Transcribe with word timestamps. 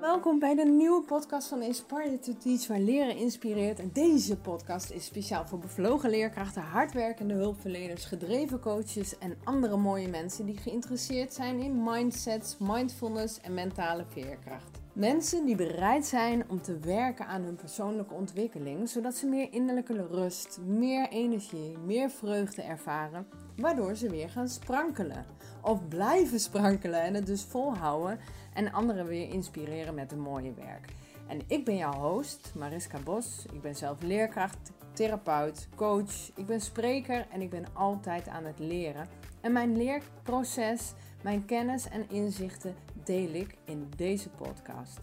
Welkom 0.00 0.38
bij 0.38 0.54
de 0.54 0.64
nieuwe 0.64 1.02
podcast 1.02 1.48
van 1.48 1.62
Inspire 1.62 2.18
to 2.18 2.32
Teach, 2.38 2.66
waar 2.66 2.80
leren 2.80 3.16
inspireert. 3.16 3.78
En 3.78 3.90
deze 3.92 4.36
podcast 4.36 4.90
is 4.90 5.04
speciaal 5.04 5.46
voor 5.46 5.58
bevlogen 5.58 6.10
leerkrachten, 6.10 6.62
hardwerkende 6.62 7.34
hulpverleners, 7.34 8.04
gedreven 8.04 8.60
coaches 8.60 9.18
en 9.18 9.36
andere 9.44 9.76
mooie 9.76 10.08
mensen 10.08 10.46
die 10.46 10.56
geïnteresseerd 10.56 11.32
zijn 11.32 11.58
in 11.58 11.82
mindsets, 11.82 12.56
mindfulness 12.58 13.40
en 13.40 13.54
mentale 13.54 14.04
veerkracht. 14.08 14.78
Mensen 14.92 15.44
die 15.44 15.56
bereid 15.56 16.06
zijn 16.06 16.44
om 16.48 16.62
te 16.62 16.78
werken 16.78 17.26
aan 17.26 17.42
hun 17.42 17.56
persoonlijke 17.56 18.14
ontwikkeling, 18.14 18.88
zodat 18.88 19.14
ze 19.14 19.26
meer 19.26 19.52
innerlijke 19.52 20.06
rust, 20.06 20.58
meer 20.66 21.08
energie, 21.08 21.78
meer 21.84 22.10
vreugde 22.10 22.62
ervaren, 22.62 23.26
waardoor 23.56 23.94
ze 23.94 24.10
weer 24.10 24.28
gaan 24.28 24.48
sprankelen. 24.48 25.26
Of 25.62 25.88
blijven 25.88 26.40
sprankelen 26.40 27.02
en 27.02 27.14
het 27.14 27.26
dus 27.26 27.42
volhouden 27.42 28.18
en 28.54 28.72
anderen 28.72 29.06
weer 29.06 29.28
inspireren 29.28 29.94
met 29.94 30.12
een 30.12 30.20
mooie 30.20 30.52
werk. 30.54 30.92
En 31.26 31.40
ik 31.46 31.64
ben 31.64 31.76
jouw 31.76 31.92
host, 31.92 32.52
Mariska 32.54 32.98
Bos. 32.98 33.46
Ik 33.52 33.60
ben 33.60 33.76
zelf 33.76 34.02
leerkracht, 34.02 34.72
therapeut, 34.92 35.68
coach. 35.74 36.30
Ik 36.34 36.46
ben 36.46 36.60
spreker 36.60 37.26
en 37.30 37.40
ik 37.40 37.50
ben 37.50 37.66
altijd 37.72 38.28
aan 38.28 38.44
het 38.44 38.58
leren. 38.58 39.08
En 39.40 39.52
mijn 39.52 39.76
leerproces, 39.76 40.92
mijn 41.22 41.44
kennis 41.44 41.88
en 41.88 42.10
inzichten 42.10 42.74
deel 43.04 43.34
ik 43.34 43.56
in 43.64 43.88
deze 43.96 44.28
podcast. 44.28 44.98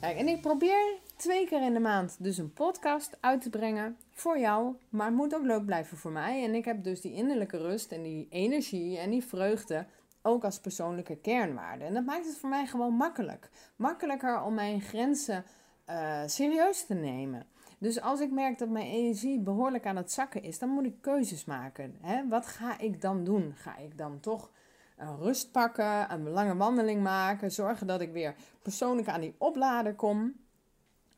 En 0.00 0.28
ik 0.28 0.40
probeer 0.40 0.98
twee 1.22 1.46
keer 1.46 1.62
in 1.62 1.72
de 1.72 1.80
maand 1.80 2.16
dus 2.18 2.38
een 2.38 2.52
podcast 2.52 3.16
uit 3.20 3.42
te 3.42 3.50
brengen 3.50 3.96
voor 4.10 4.38
jou, 4.38 4.76
maar 4.88 5.06
het 5.06 5.14
moet 5.14 5.34
ook 5.34 5.44
leuk 5.44 5.64
blijven 5.64 5.96
voor 5.96 6.10
mij. 6.10 6.44
En 6.44 6.54
ik 6.54 6.64
heb 6.64 6.84
dus 6.84 7.00
die 7.00 7.12
innerlijke 7.12 7.58
rust 7.58 7.92
en 7.92 8.02
die 8.02 8.26
energie 8.30 8.98
en 8.98 9.10
die 9.10 9.24
vreugde 9.24 9.86
ook 10.22 10.44
als 10.44 10.60
persoonlijke 10.60 11.16
kernwaarde. 11.16 11.84
En 11.84 11.94
dat 11.94 12.04
maakt 12.04 12.26
het 12.26 12.38
voor 12.38 12.48
mij 12.48 12.66
gewoon 12.66 12.94
makkelijk. 12.94 13.50
Makkelijker 13.76 14.42
om 14.42 14.54
mijn 14.54 14.80
grenzen 14.80 15.44
uh, 15.90 16.22
serieus 16.26 16.86
te 16.86 16.94
nemen. 16.94 17.46
Dus 17.78 18.00
als 18.00 18.20
ik 18.20 18.30
merk 18.30 18.58
dat 18.58 18.68
mijn 18.68 18.86
energie 18.86 19.40
behoorlijk 19.40 19.86
aan 19.86 19.96
het 19.96 20.12
zakken 20.12 20.42
is, 20.42 20.58
dan 20.58 20.68
moet 20.68 20.84
ik 20.84 21.00
keuzes 21.00 21.44
maken. 21.44 21.96
Hè? 22.00 22.28
Wat 22.28 22.46
ga 22.46 22.78
ik 22.78 23.00
dan 23.00 23.24
doen? 23.24 23.54
Ga 23.56 23.76
ik 23.76 23.98
dan 23.98 24.20
toch 24.20 24.50
rust 24.96 25.52
pakken, 25.52 26.12
een 26.12 26.28
lange 26.28 26.56
wandeling 26.56 27.02
maken, 27.02 27.52
zorgen 27.52 27.86
dat 27.86 28.00
ik 28.00 28.12
weer 28.12 28.34
persoonlijk 28.62 29.08
aan 29.08 29.20
die 29.20 29.34
oplader 29.38 29.94
kom? 29.94 30.41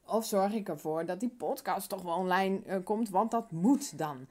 Of 0.06 0.24
zorg 0.24 0.52
ik 0.52 0.68
ervoor 0.68 1.04
dat 1.04 1.20
die 1.20 1.34
podcast 1.38 1.88
toch 1.88 2.02
wel 2.02 2.14
online 2.14 2.60
uh, 2.66 2.76
komt, 2.84 3.08
want 3.08 3.30
dat 3.30 3.50
moet 3.50 3.98
dan. 3.98 4.26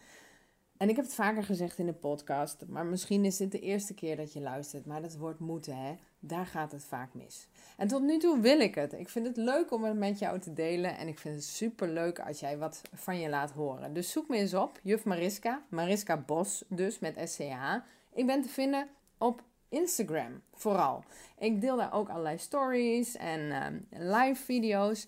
En 0.78 0.90
ik 0.90 0.96
heb 0.96 1.06
het 1.06 1.14
vaker 1.14 1.44
gezegd 1.44 1.78
in 1.78 1.86
de 1.86 1.94
podcast, 1.94 2.64
maar 2.68 2.86
misschien 2.86 3.26
is 3.26 3.38
dit 3.38 3.52
de 3.52 3.60
eerste 3.60 3.94
keer 3.94 4.16
dat 4.16 4.34
je 4.34 4.42
luistert. 4.42 4.86
Maar 4.86 5.02
dat 5.02 5.18
woord 5.18 5.40
moeten, 5.40 5.78
hè, 5.78 5.96
daar 6.20 6.46
gaat 6.46 6.72
het 6.72 6.84
vaak 6.84 7.14
mis. 7.14 7.48
En 7.78 7.88
tot 7.88 8.02
nu 8.02 8.18
toe 8.18 8.40
wil 8.40 8.60
ik 8.60 8.76
het. 8.76 8.94
Ik 8.94 9.10
vind 9.10 9.28
het 9.28 9.38
leuk 9.38 9.72
om 9.72 9.84
het 9.84 9.98
met 9.98 10.20
jou 10.20 10.40
te 10.40 10.54
delen. 10.54 10.98
En 10.98 11.08
ik 11.08 11.20
vind 11.20 11.36
het 11.36 11.44
super 11.44 11.90
leuk 11.90 12.20
als 12.20 12.40
jij 12.40 12.58
wat 12.58 12.82
van 12.94 13.20
je 13.20 13.30
laat 13.30 13.52
horen. 13.52 13.94
Dus 13.94 14.12
zoek 14.12 14.28
me 14.28 14.38
eens 14.38 14.54
op, 14.54 14.80
juf 14.84 15.04
Mariska. 15.04 15.62
Mariska 15.70 16.18
Bos, 16.18 16.64
dus 16.68 17.00
met 17.00 17.30
SCH. 17.30 17.76
Ik 18.14 18.26
ben 18.26 18.42
te 18.42 18.50
vinden 18.50 18.88
op 19.18 19.44
Instagram 19.70 20.42
vooral. 20.54 21.04
Ik 21.38 21.62
deel 21.62 21.78
daar 21.78 21.94
ook 21.94 22.10
allerlei 22.10 22.38
stories 22.38 23.16
en 23.16 23.40
um, 23.66 23.88
live 23.90 24.44
video's. 24.44 25.08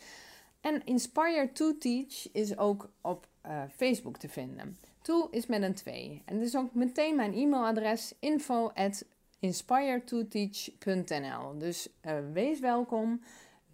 En 0.66 0.86
Inspire 0.86 1.50
to 1.54 1.78
Teach 1.78 2.32
is 2.32 2.58
ook 2.58 2.90
op 3.02 3.28
uh, 3.46 3.62
Facebook 3.76 4.18
te 4.18 4.30
vinden. 4.30 4.78
Toe 5.02 5.28
is 5.32 5.46
met 5.46 5.62
een 5.62 5.74
2. 5.74 6.22
En 6.26 6.38
dit 6.38 6.48
is 6.48 6.56
ook 6.56 6.74
meteen 6.74 7.16
mijn 7.16 7.34
e-mailadres 7.34 8.14
info 8.20 8.72
at 8.74 9.06
inspiretoteach.nl. 9.40 11.58
Dus 11.58 11.90
uh, 12.06 12.14
wees 12.34 12.60
welkom, 12.60 13.22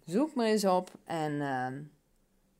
zoek 0.04 0.34
me 0.34 0.44
eens 0.44 0.64
op 0.64 0.90
en 1.04 1.32
uh, 1.32 1.66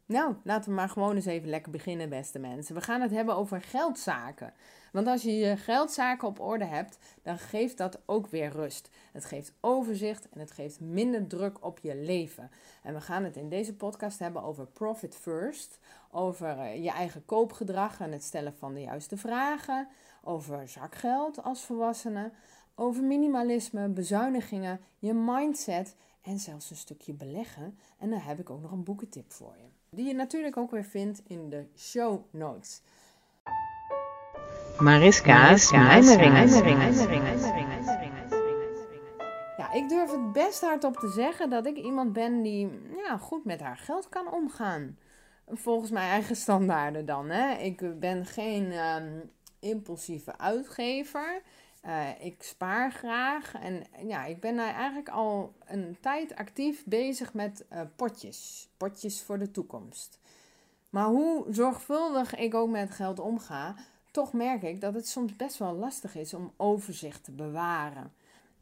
nou, 0.06 0.34
laten 0.44 0.70
we 0.70 0.76
maar 0.76 0.88
gewoon 0.88 1.14
eens 1.14 1.26
even 1.26 1.48
lekker 1.48 1.72
beginnen, 1.72 2.08
beste 2.08 2.38
mensen. 2.38 2.74
We 2.74 2.80
gaan 2.80 3.00
het 3.00 3.10
hebben 3.10 3.36
over 3.36 3.60
geldzaken. 3.60 4.52
Want 4.92 5.06
als 5.06 5.22
je 5.22 5.36
je 5.36 5.56
geldzaken 5.56 6.28
op 6.28 6.40
orde 6.40 6.64
hebt, 6.64 6.98
dan 7.22 7.38
geeft 7.38 7.78
dat 7.78 8.00
ook 8.06 8.26
weer 8.26 8.50
rust. 8.50 8.90
Het 9.12 9.24
geeft 9.24 9.52
overzicht 9.60 10.28
en 10.28 10.40
het 10.40 10.50
geeft 10.50 10.80
minder 10.80 11.26
druk 11.26 11.64
op 11.64 11.78
je 11.78 11.96
leven. 11.96 12.50
En 12.82 12.94
we 12.94 13.00
gaan 13.00 13.24
het 13.24 13.36
in 13.36 13.48
deze 13.48 13.74
podcast 13.74 14.18
hebben 14.18 14.42
over 14.42 14.66
Profit 14.66 15.16
First, 15.16 15.78
over 16.10 16.58
eh, 16.58 16.84
je 16.84 16.90
eigen 16.90 17.24
koopgedrag 17.24 18.00
en 18.00 18.12
het 18.12 18.22
stellen 18.22 18.56
van 18.56 18.74
de 18.74 18.80
juiste 18.80 19.16
vragen, 19.16 19.88
over 20.22 20.68
zakgeld 20.68 21.42
als 21.42 21.64
volwassene, 21.64 22.30
over 22.74 23.02
minimalisme, 23.02 23.88
bezuinigingen, 23.88 24.80
je 24.98 25.14
mindset 25.14 25.96
en 26.22 26.38
zelfs 26.38 26.70
een 26.70 26.76
stukje 26.76 27.12
beleggen. 27.12 27.78
En 27.98 28.10
dan 28.10 28.18
heb 28.18 28.38
ik 28.38 28.50
ook 28.50 28.62
nog 28.62 28.70
een 28.70 28.84
boekentip 28.84 29.32
voor 29.32 29.56
je. 29.56 29.96
Die 29.96 30.06
je 30.06 30.14
natuurlijk 30.14 30.56
ook 30.56 30.70
weer 30.70 30.84
vindt 30.84 31.22
in 31.26 31.48
de 31.48 31.66
show 31.76 32.24
notes. 32.30 32.82
Mariska's 34.78 35.70
mijmeringen. 35.70 36.48
Ja, 39.56 39.72
ik 39.72 39.88
durf 39.88 40.10
het 40.10 40.32
best 40.32 40.60
hardop 40.60 40.96
te 40.96 41.08
zeggen 41.08 41.50
dat 41.50 41.66
ik 41.66 41.76
iemand 41.76 42.12
ben 42.12 42.42
die 42.42 42.68
ja, 43.06 43.16
goed 43.16 43.44
met 43.44 43.60
haar 43.60 43.76
geld 43.76 44.08
kan 44.08 44.32
omgaan. 44.32 44.98
Volgens 45.48 45.90
mijn 45.90 46.10
eigen 46.10 46.36
standaarden 46.36 47.06
dan. 47.06 47.30
Hè. 47.30 47.52
Ik 47.52 48.00
ben 48.00 48.26
geen 48.26 48.72
um, 48.72 49.30
impulsieve 49.60 50.38
uitgever. 50.38 51.42
Uh, 51.86 52.24
ik 52.24 52.42
spaar 52.42 52.92
graag 52.92 53.54
en 53.54 53.84
ja, 54.06 54.24
ik 54.24 54.40
ben 54.40 54.58
eigenlijk 54.58 55.08
al 55.08 55.54
een 55.64 55.96
tijd 56.00 56.34
actief 56.36 56.84
bezig 56.84 57.34
met 57.34 57.64
uh, 57.72 57.80
potjes. 57.96 58.68
Potjes 58.76 59.22
voor 59.22 59.38
de 59.38 59.50
toekomst. 59.50 60.20
Maar 60.90 61.06
hoe 61.06 61.46
zorgvuldig 61.48 62.34
ik 62.34 62.54
ook 62.54 62.70
met 62.70 62.90
geld 62.90 63.18
omga, 63.18 63.74
toch 64.12 64.32
merk 64.32 64.62
ik 64.62 64.80
dat 64.80 64.94
het 64.94 65.08
soms 65.08 65.36
best 65.36 65.58
wel 65.58 65.74
lastig 65.74 66.14
is 66.14 66.34
om 66.34 66.52
overzicht 66.56 67.24
te 67.24 67.32
bewaren. 67.32 68.12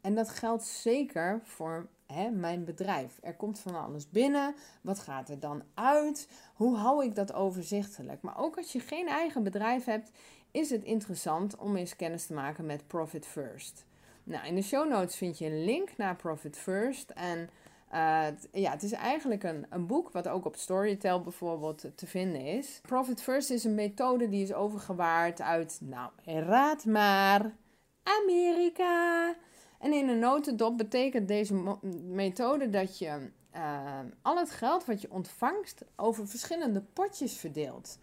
En 0.01 0.15
dat 0.15 0.29
geldt 0.29 0.63
zeker 0.63 1.41
voor 1.43 1.87
hè, 2.05 2.29
mijn 2.29 2.63
bedrijf. 2.63 3.17
Er 3.21 3.35
komt 3.35 3.59
van 3.59 3.83
alles 3.83 4.09
binnen. 4.09 4.55
Wat 4.81 4.99
gaat 4.99 5.29
er 5.29 5.39
dan 5.39 5.63
uit? 5.73 6.27
Hoe 6.53 6.75
hou 6.75 7.05
ik 7.05 7.15
dat 7.15 7.33
overzichtelijk? 7.33 8.21
Maar 8.21 8.37
ook 8.37 8.57
als 8.57 8.71
je 8.71 8.79
geen 8.79 9.07
eigen 9.07 9.43
bedrijf 9.43 9.85
hebt, 9.85 10.11
is 10.51 10.69
het 10.69 10.83
interessant 10.83 11.55
om 11.55 11.75
eens 11.75 11.95
kennis 11.95 12.25
te 12.25 12.33
maken 12.33 12.65
met 12.65 12.87
Profit 12.87 13.25
First. 13.25 13.85
Nou, 14.23 14.47
in 14.47 14.55
de 14.55 14.61
show 14.61 14.89
notes 14.89 15.15
vind 15.15 15.37
je 15.37 15.45
een 15.45 15.63
link 15.63 15.89
naar 15.97 16.15
Profit 16.15 16.57
First. 16.57 17.09
En 17.09 17.49
uh, 17.93 18.27
ja, 18.51 18.71
het 18.71 18.83
is 18.83 18.91
eigenlijk 18.91 19.43
een, 19.43 19.65
een 19.69 19.87
boek 19.87 20.11
wat 20.11 20.27
ook 20.27 20.45
op 20.45 20.55
Storytel 20.55 21.21
bijvoorbeeld 21.21 21.85
te 21.95 22.07
vinden 22.07 22.41
is. 22.41 22.79
Profit 22.81 23.21
First 23.21 23.49
is 23.49 23.63
een 23.63 23.75
methode 23.75 24.29
die 24.29 24.43
is 24.43 24.53
overgewaard 24.53 25.41
uit, 25.41 25.79
nou, 25.81 26.11
raad 26.25 26.85
maar, 26.85 27.55
Amerika. 28.03 29.35
En 29.79 29.93
in 29.93 30.09
een 30.09 30.19
notendop 30.19 30.77
betekent 30.77 31.27
deze 31.27 31.77
methode 32.07 32.69
dat 32.69 32.97
je 32.97 33.29
uh, 33.55 33.99
al 34.21 34.37
het 34.37 34.51
geld 34.51 34.85
wat 34.85 35.01
je 35.01 35.11
ontvangt 35.11 35.81
over 35.95 36.27
verschillende 36.27 36.81
potjes 36.81 37.33
verdeelt. 37.33 37.99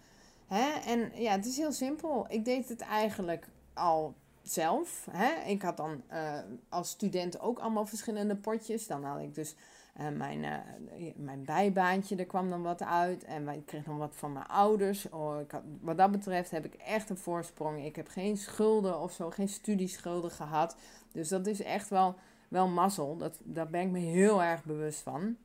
Hè? 0.46 0.70
En 0.86 1.12
ja, 1.14 1.32
het 1.32 1.46
is 1.46 1.56
heel 1.56 1.72
simpel. 1.72 2.26
Ik 2.28 2.44
deed 2.44 2.68
het 2.68 2.80
eigenlijk 2.80 3.46
al 3.74 4.14
zelf. 4.42 5.08
Hè? 5.10 5.50
Ik 5.50 5.62
had 5.62 5.76
dan 5.76 6.02
uh, 6.12 6.38
als 6.68 6.90
student 6.90 7.40
ook 7.40 7.58
allemaal 7.58 7.86
verschillende 7.86 8.36
potjes. 8.36 8.86
Dan 8.86 9.04
had 9.04 9.20
ik 9.20 9.34
dus 9.34 9.54
uh, 10.00 10.08
mijn, 10.08 10.42
uh, 10.42 11.12
mijn 11.16 11.44
bijbaantje, 11.44 12.16
er 12.16 12.26
kwam 12.26 12.50
dan 12.50 12.62
wat 12.62 12.82
uit. 12.82 13.24
En 13.24 13.48
ik 13.48 13.66
kreeg 13.66 13.86
nog 13.86 13.98
wat 13.98 14.16
van 14.16 14.32
mijn 14.32 14.46
ouders. 14.46 15.08
Oh, 15.10 15.36
wat 15.80 15.96
dat 15.96 16.10
betreft 16.10 16.50
heb 16.50 16.64
ik 16.64 16.74
echt 16.74 17.10
een 17.10 17.18
voorsprong. 17.18 17.84
Ik 17.84 17.96
heb 17.96 18.08
geen 18.08 18.36
schulden 18.36 19.00
of 19.00 19.12
zo, 19.12 19.30
geen 19.30 19.48
studieschulden 19.48 20.30
gehad. 20.30 20.76
Dus 21.12 21.28
dat 21.28 21.46
is 21.46 21.62
echt 21.62 21.88
wel, 21.88 22.14
wel 22.48 22.68
mazzel. 22.68 23.16
Dat, 23.16 23.38
daar 23.42 23.68
ben 23.68 23.80
ik 23.80 23.90
me 23.90 23.98
heel 23.98 24.42
erg 24.42 24.64
bewust 24.64 25.00
van. 25.00 25.36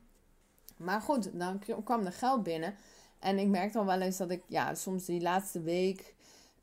Maar 0.78 1.02
goed, 1.02 1.40
dan 1.40 1.62
kwam 1.84 2.06
er 2.06 2.12
geld 2.12 2.44
binnen. 2.44 2.76
En 3.20 3.40
ik 3.40 3.48
merkte 3.48 3.78
al 3.78 3.86
wel 3.86 4.02
eens 4.02 4.18
dat 4.18 4.30
ik, 4.30 4.44
ja, 4.48 4.76
soms 4.76 5.06
die 5.06 5.22
laatste 5.22 5.62
week, 5.62 6.16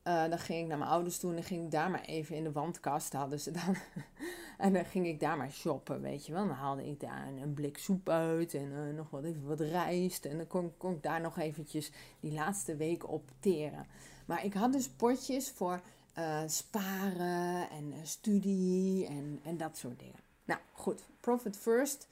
uh, 0.05 0.29
dan 0.29 0.39
ging 0.39 0.63
ik 0.63 0.67
naar 0.67 0.79
mijn 0.79 0.91
ouders 0.91 1.19
toe 1.19 1.31
en 1.31 1.37
dan 1.37 1.45
ging 1.45 1.65
ik 1.65 1.71
daar 1.71 1.91
maar 1.91 2.05
even 2.05 2.37
in 2.37 2.45
de 2.45 2.53
wandkast, 2.53 3.13
hadden 3.13 3.41
ze 3.41 3.51
dan. 3.51 3.77
en 4.61 4.73
dan 4.73 4.85
ging 4.85 5.07
ik 5.07 5.21
daar 5.21 5.37
maar 5.37 5.51
shoppen, 5.51 6.01
weet 6.01 6.27
je 6.27 6.33
wel. 6.33 6.47
Dan 6.47 6.57
haalde 6.57 6.89
ik 6.89 7.01
daar 7.01 7.27
een, 7.27 7.55
blik 7.55 7.79
soep 7.79 8.09
uit 8.09 8.55
en 8.55 8.73
uh, 8.73 8.97
nog 8.97 9.11
wat, 9.11 9.25
even 9.25 9.47
wat 9.47 9.61
rijst. 9.61 10.25
En 10.25 10.37
dan 10.37 10.47
kon, 10.47 10.73
kon 10.77 10.93
ik 10.93 11.03
daar 11.03 11.21
nog 11.21 11.39
eventjes 11.39 11.91
die 12.21 12.33
laatste 12.33 12.77
week 12.77 13.09
opteren. 13.09 13.87
Maar 14.25 14.45
ik 14.45 14.55
had 14.55 14.73
dus 14.73 14.89
potjes 14.89 15.51
voor 15.51 15.81
uh, 16.19 16.43
sparen 16.47 17.71
en 17.71 17.95
studie 18.03 19.07
en, 19.07 19.41
en 19.43 19.57
dat 19.57 19.77
soort 19.77 19.99
dingen. 19.99 20.21
Nou 20.45 20.61
goed, 20.73 21.03
Profit 21.21 21.57
First, 21.57 22.09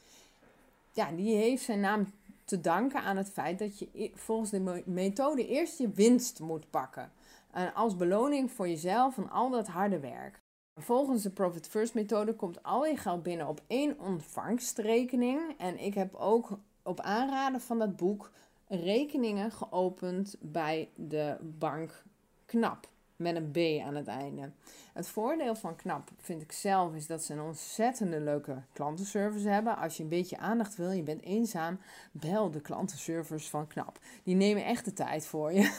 ja, 0.93 1.11
die 1.11 1.37
heeft 1.37 1.65
zijn 1.65 1.81
naam 1.81 2.13
te 2.45 2.61
danken 2.61 3.03
aan 3.03 3.17
het 3.17 3.31
feit 3.31 3.59
dat 3.59 3.79
je 3.79 4.11
volgens 4.15 4.51
de 4.51 4.83
methode 4.85 5.47
eerst 5.47 5.79
je 5.79 5.91
winst 5.91 6.41
moet 6.41 6.71
pakken. 6.71 7.13
En 7.51 7.75
als 7.75 7.97
beloning 7.97 8.51
voor 8.51 8.69
jezelf 8.69 9.15
van 9.15 9.31
al 9.31 9.51
dat 9.51 9.67
harde 9.67 10.01
werk. 10.01 10.41
Volgens 10.81 11.23
de 11.23 11.31
Profit 11.31 11.69
First 11.69 11.95
methode 11.95 12.35
komt 12.35 12.63
al 12.63 12.87
je 12.87 12.97
geld 12.97 13.23
binnen 13.23 13.49
op 13.49 13.61
één 13.67 13.99
ontvangstrekening. 14.01 15.41
En 15.57 15.79
ik 15.79 15.95
heb 15.95 16.15
ook 16.15 16.59
op 16.83 17.01
aanraden 17.01 17.61
van 17.61 17.79
dat 17.79 17.97
boek 17.97 18.31
rekeningen 18.69 19.53
geopend 19.53 20.37
bij 20.41 20.89
de 20.95 21.37
bank 21.41 22.03
KNAP. 22.47 22.89
Met 23.17 23.37
een 23.37 23.51
B 23.51 23.87
aan 23.87 23.95
het 23.95 24.07
einde. 24.07 24.51
Het 24.93 25.09
voordeel 25.09 25.55
van 25.55 25.77
KNAP 25.77 26.11
vind 26.17 26.43
ik 26.43 26.53
zelf 26.53 26.95
is 26.95 27.07
dat 27.07 27.23
ze 27.23 27.33
een 27.33 27.41
ontzettende 27.41 28.21
leuke 28.21 28.63
klantenservice 28.73 29.49
hebben. 29.49 29.77
Als 29.77 29.97
je 29.97 30.03
een 30.03 30.09
beetje 30.09 30.39
aandacht 30.39 30.77
wil, 30.77 30.91
je 30.91 31.03
bent 31.03 31.23
eenzaam, 31.23 31.79
bel 32.13 32.51
de 32.51 32.61
klantenservice 32.61 33.51
van 33.51 33.67
KNAP. 33.67 33.99
Die 34.23 34.35
nemen 34.35 34.65
echt 34.65 34.85
de 34.85 34.93
tijd 34.93 35.27
voor 35.27 35.53
je. 35.53 35.73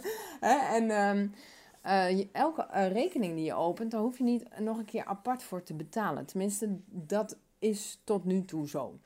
en 0.76 0.90
ehm, 0.90 1.28
uh, 1.86 2.34
elke 2.34 2.68
uh, 2.74 2.92
rekening 2.92 3.34
die 3.34 3.44
je 3.44 3.54
opent, 3.54 3.90
daar 3.90 4.00
hoef 4.00 4.18
je 4.18 4.24
niet 4.24 4.58
nog 4.58 4.78
een 4.78 4.84
keer 4.84 5.04
apart 5.04 5.42
voor 5.42 5.62
te 5.62 5.74
betalen. 5.74 6.26
Tenminste, 6.26 6.76
dat 6.86 7.38
is 7.58 8.00
tot 8.04 8.24
nu 8.24 8.44
toe 8.44 8.68
zo. 8.68 8.98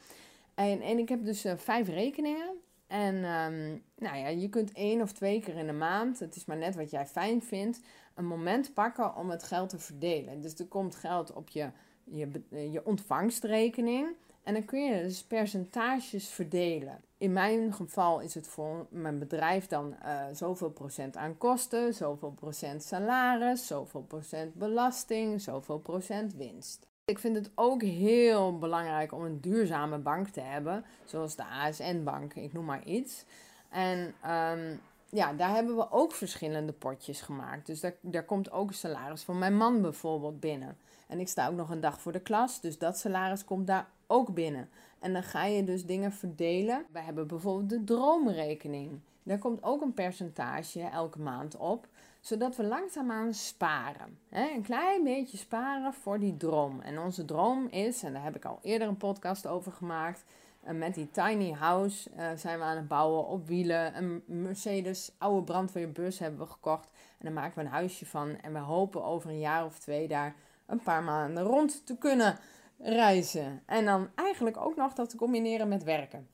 En, 0.54 0.80
en 0.80 0.98
ik 0.98 1.08
heb 1.08 1.24
dus 1.24 1.44
uh, 1.44 1.52
vijf 1.56 1.88
rekeningen. 1.88 2.56
En 2.86 3.14
um, 3.14 3.82
nou 3.96 4.16
ja, 4.16 4.28
je 4.28 4.48
kunt 4.48 4.72
één 4.72 5.00
of 5.00 5.12
twee 5.12 5.40
keer 5.40 5.56
in 5.56 5.66
de 5.66 5.72
maand, 5.72 6.18
het 6.18 6.36
is 6.36 6.44
maar 6.44 6.56
net 6.56 6.74
wat 6.74 6.90
jij 6.90 7.06
fijn 7.06 7.42
vindt, 7.42 7.80
een 8.14 8.26
moment 8.26 8.74
pakken 8.74 9.16
om 9.16 9.30
het 9.30 9.42
geld 9.42 9.68
te 9.68 9.78
verdelen. 9.78 10.40
Dus 10.40 10.54
er 10.54 10.66
komt 10.66 10.94
geld 10.94 11.32
op 11.32 11.48
je, 11.48 11.70
je, 12.04 12.30
je 12.70 12.84
ontvangstrekening. 12.84 14.08
En 14.44 14.54
dan 14.54 14.64
kun 14.64 14.84
je 14.84 15.02
dus 15.02 15.22
percentages 15.22 16.28
verdelen. 16.28 17.00
In 17.18 17.32
mijn 17.32 17.72
geval 17.72 18.20
is 18.20 18.34
het 18.34 18.46
voor 18.46 18.86
mijn 18.90 19.18
bedrijf 19.18 19.66
dan 19.66 19.94
uh, 20.02 20.24
zoveel 20.32 20.70
procent 20.70 21.16
aan 21.16 21.38
kosten, 21.38 21.94
zoveel 21.94 22.30
procent 22.30 22.82
salaris, 22.82 23.66
zoveel 23.66 24.02
procent 24.02 24.54
belasting, 24.54 25.40
zoveel 25.40 25.78
procent 25.78 26.34
winst. 26.34 26.86
Ik 27.04 27.18
vind 27.18 27.36
het 27.36 27.50
ook 27.54 27.82
heel 27.82 28.58
belangrijk 28.58 29.12
om 29.12 29.24
een 29.24 29.40
duurzame 29.40 29.98
bank 29.98 30.28
te 30.28 30.40
hebben, 30.40 30.84
zoals 31.04 31.36
de 31.36 31.44
ASN-bank, 31.44 32.34
ik 32.34 32.52
noem 32.52 32.64
maar 32.64 32.84
iets. 32.84 33.24
En 33.70 33.98
um, 34.30 34.80
ja, 35.08 35.32
daar 35.32 35.54
hebben 35.54 35.76
we 35.76 35.90
ook 35.90 36.12
verschillende 36.12 36.72
potjes 36.72 37.20
gemaakt. 37.20 37.66
Dus 37.66 37.80
daar, 37.80 37.94
daar 38.00 38.24
komt 38.24 38.52
ook 38.52 38.72
salaris 38.72 39.22
van 39.22 39.38
mijn 39.38 39.56
man 39.56 39.82
bijvoorbeeld 39.82 40.40
binnen. 40.40 40.76
En 41.06 41.20
ik 41.20 41.28
sta 41.28 41.48
ook 41.48 41.56
nog 41.56 41.70
een 41.70 41.80
dag 41.80 42.00
voor 42.00 42.12
de 42.12 42.20
klas, 42.20 42.60
dus 42.60 42.78
dat 42.78 42.98
salaris 42.98 43.44
komt 43.44 43.66
daar 43.66 43.86
ook 44.14 44.34
binnen. 44.34 44.68
En 44.98 45.12
dan 45.12 45.22
ga 45.22 45.44
je 45.44 45.64
dus 45.64 45.86
dingen 45.86 46.12
verdelen. 46.12 46.84
We 46.92 46.98
hebben 46.98 47.26
bijvoorbeeld 47.26 47.70
de 47.70 47.84
droomrekening. 47.84 49.00
Daar 49.22 49.38
komt 49.38 49.62
ook 49.62 49.82
een 49.82 49.94
percentage 49.94 50.80
elke 50.80 51.18
maand 51.18 51.56
op, 51.56 51.88
zodat 52.20 52.56
we 52.56 52.64
langzaamaan 52.64 53.34
sparen. 53.34 54.18
een 54.30 54.62
klein 54.62 55.02
beetje 55.02 55.36
sparen 55.36 55.94
voor 55.94 56.18
die 56.18 56.36
droom. 56.36 56.80
En 56.80 56.98
onze 56.98 57.24
droom 57.24 57.66
is, 57.66 58.02
en 58.02 58.12
daar 58.12 58.22
heb 58.22 58.36
ik 58.36 58.44
al 58.44 58.58
eerder 58.62 58.88
een 58.88 58.96
podcast 58.96 59.46
over 59.46 59.72
gemaakt. 59.72 60.24
En 60.62 60.78
met 60.78 60.94
die 60.94 61.10
tiny 61.10 61.52
house 61.52 62.10
uh, 62.10 62.26
zijn 62.36 62.58
we 62.58 62.64
aan 62.64 62.76
het 62.76 62.88
bouwen 62.88 63.26
op 63.26 63.46
wielen. 63.46 63.96
Een 63.96 64.22
Mercedes 64.26 65.12
oude 65.18 65.44
brandweerbus 65.44 66.18
hebben 66.18 66.40
we 66.40 66.46
gekocht. 66.46 66.90
En 67.18 67.24
daar 67.24 67.32
maken 67.32 67.54
we 67.54 67.60
een 67.60 67.70
huisje 67.70 68.06
van. 68.06 68.36
En 68.40 68.52
we 68.52 68.58
hopen 68.58 69.04
over 69.04 69.30
een 69.30 69.38
jaar 69.38 69.64
of 69.64 69.78
twee 69.78 70.08
daar 70.08 70.34
een 70.66 70.82
paar 70.82 71.02
maanden 71.02 71.42
rond 71.42 71.86
te 71.86 71.98
kunnen 71.98 72.38
reizen. 72.84 73.62
En 73.66 73.84
dan 73.84 74.08
eigenlijk 74.14 74.56
ook 74.56 74.76
nog 74.76 74.92
dat 74.92 75.10
te 75.10 75.16
combineren 75.16 75.68
met 75.68 75.82
werken. 75.84 76.28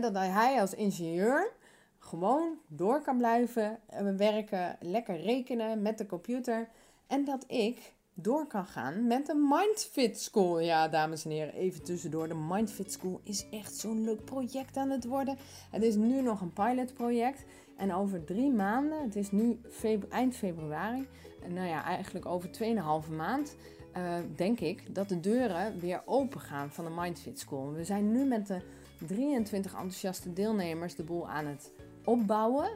dat 0.00 0.14
hij 0.14 0.60
als 0.60 0.74
ingenieur 0.74 1.52
gewoon 1.98 2.58
door 2.68 3.02
kan 3.02 3.16
blijven 3.16 3.78
eh, 3.86 4.16
werken, 4.16 4.76
lekker 4.80 5.20
rekenen 5.20 5.82
met 5.82 5.98
de 5.98 6.06
computer. 6.06 6.68
En 7.06 7.24
dat 7.24 7.44
ik 7.46 7.94
door 8.14 8.46
kan 8.46 8.66
gaan 8.66 9.06
met 9.06 9.26
de 9.26 9.34
Mindfit 9.48 10.20
School. 10.20 10.60
Ja, 10.60 10.88
dames 10.88 11.24
en 11.24 11.30
heren, 11.30 11.54
even 11.54 11.82
tussendoor. 11.82 12.28
De 12.28 12.34
Mindfit 12.34 12.92
School 12.92 13.20
is 13.22 13.46
echt 13.50 13.74
zo'n 13.74 14.04
leuk 14.04 14.24
project 14.24 14.76
aan 14.76 14.90
het 14.90 15.04
worden. 15.04 15.38
Het 15.70 15.82
is 15.82 15.94
nu 15.94 16.22
nog 16.22 16.40
een 16.40 16.52
pilotproject. 16.52 17.44
En 17.76 17.94
over 17.94 18.24
drie 18.24 18.52
maanden, 18.52 19.02
het 19.02 19.16
is 19.16 19.30
nu 19.30 19.60
eind 20.08 20.36
februari, 20.36 21.08
nou 21.48 21.66
ja, 21.66 21.84
eigenlijk 21.84 22.26
over 22.26 22.48
2,5 22.48 23.10
maand, 23.16 23.56
uh, 23.96 24.14
denk 24.36 24.60
ik 24.60 24.94
dat 24.94 25.08
de 25.08 25.20
deuren 25.20 25.80
weer 25.80 26.02
open 26.04 26.40
gaan 26.40 26.70
van 26.70 26.84
de 26.84 26.90
Mindfit 26.90 27.38
School. 27.38 27.72
We 27.72 27.84
zijn 27.84 28.12
nu 28.12 28.24
met 28.24 28.46
de 28.46 28.60
23 29.06 29.72
enthousiaste 29.72 30.32
deelnemers 30.32 30.94
de 30.94 31.02
boel 31.02 31.28
aan 31.28 31.46
het 31.46 31.72
opbouwen. 32.04 32.70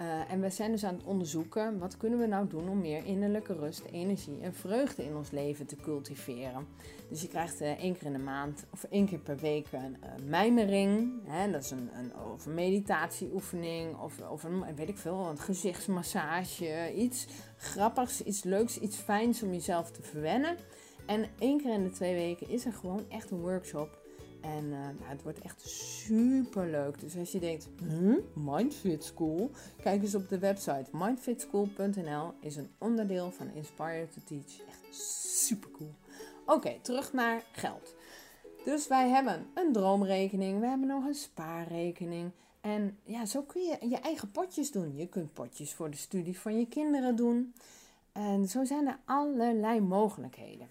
Uh, 0.00 0.30
en 0.30 0.40
we 0.40 0.50
zijn 0.50 0.70
dus 0.70 0.84
aan 0.84 0.94
het 0.94 1.04
onderzoeken 1.04 1.78
wat 1.78 1.96
kunnen 1.96 2.18
we 2.18 2.26
nou 2.26 2.48
doen 2.48 2.68
om 2.68 2.80
meer 2.80 3.04
innerlijke 3.04 3.52
rust, 3.52 3.82
energie 3.92 4.40
en 4.40 4.54
vreugde 4.54 5.04
in 5.04 5.16
ons 5.16 5.30
leven 5.30 5.66
te 5.66 5.76
cultiveren. 5.76 6.66
Dus 7.08 7.22
je 7.22 7.28
krijgt 7.28 7.62
uh, 7.62 7.70
één 7.70 7.98
keer 7.98 8.06
in 8.06 8.12
de 8.12 8.18
maand 8.18 8.64
of 8.72 8.84
één 8.84 9.06
keer 9.06 9.18
per 9.18 9.36
week 9.36 9.66
een 9.72 9.96
uh, 10.04 10.28
mijmering. 10.28 11.12
Hè, 11.24 11.50
dat 11.50 11.62
is 11.62 11.70
een, 11.70 11.90
een, 11.92 12.12
of 12.34 12.46
een 12.46 12.54
meditatieoefening 12.54 13.98
of, 13.98 14.20
of 14.30 14.44
een, 14.44 14.74
weet 14.74 14.88
ik 14.88 14.98
veel, 14.98 15.26
een 15.26 15.38
gezichtsmassage. 15.38 16.92
Iets 16.94 17.26
grappigs, 17.56 18.22
iets 18.22 18.42
leuks, 18.42 18.78
iets 18.78 18.96
fijns 18.96 19.42
om 19.42 19.52
jezelf 19.52 19.90
te 19.90 20.02
verwennen. 20.02 20.56
En 21.06 21.26
één 21.38 21.60
keer 21.60 21.72
in 21.72 21.84
de 21.84 21.90
twee 21.90 22.14
weken 22.14 22.48
is 22.48 22.64
er 22.64 22.72
gewoon 22.72 23.04
echt 23.08 23.30
een 23.30 23.40
workshop 23.40 24.05
en 24.46 24.64
uh, 24.64 24.70
nou, 24.70 24.94
het 25.04 25.22
wordt 25.22 25.40
echt 25.40 25.68
super 25.68 26.70
leuk. 26.70 27.00
Dus 27.00 27.16
als 27.16 27.32
je 27.32 27.38
denkt, 27.38 27.68
huh? 27.88 28.16
Mindfit 28.34 29.04
School, 29.04 29.50
kijk 29.82 30.02
eens 30.02 30.14
op 30.14 30.28
de 30.28 30.38
website. 30.38 30.84
Mindfitschool.nl 30.92 32.32
is 32.40 32.56
een 32.56 32.70
onderdeel 32.78 33.30
van 33.30 33.50
Inspire 33.54 34.08
to 34.08 34.20
Teach. 34.24 34.68
Echt 34.68 34.94
super 35.40 35.70
cool. 35.70 35.94
Oké, 36.46 36.78
terug 36.82 37.12
naar 37.12 37.42
geld. 37.52 37.94
Dus 38.64 38.88
wij 38.88 39.08
hebben 39.08 39.46
een 39.54 39.72
droomrekening, 39.72 40.60
we 40.60 40.66
hebben 40.66 40.88
nog 40.88 41.04
een 41.04 41.14
spaarrekening. 41.14 42.30
En 42.60 42.98
ja, 43.04 43.26
zo 43.26 43.42
kun 43.42 43.62
je 43.62 43.88
je 43.88 43.96
eigen 43.96 44.30
potjes 44.30 44.70
doen. 44.70 44.96
Je 44.96 45.06
kunt 45.06 45.32
potjes 45.32 45.74
voor 45.74 45.90
de 45.90 45.96
studie 45.96 46.38
van 46.38 46.58
je 46.58 46.66
kinderen 46.66 47.16
doen. 47.16 47.54
En 48.12 48.48
zo 48.48 48.64
zijn 48.64 48.86
er 48.86 48.98
allerlei 49.04 49.80
mogelijkheden. 49.80 50.66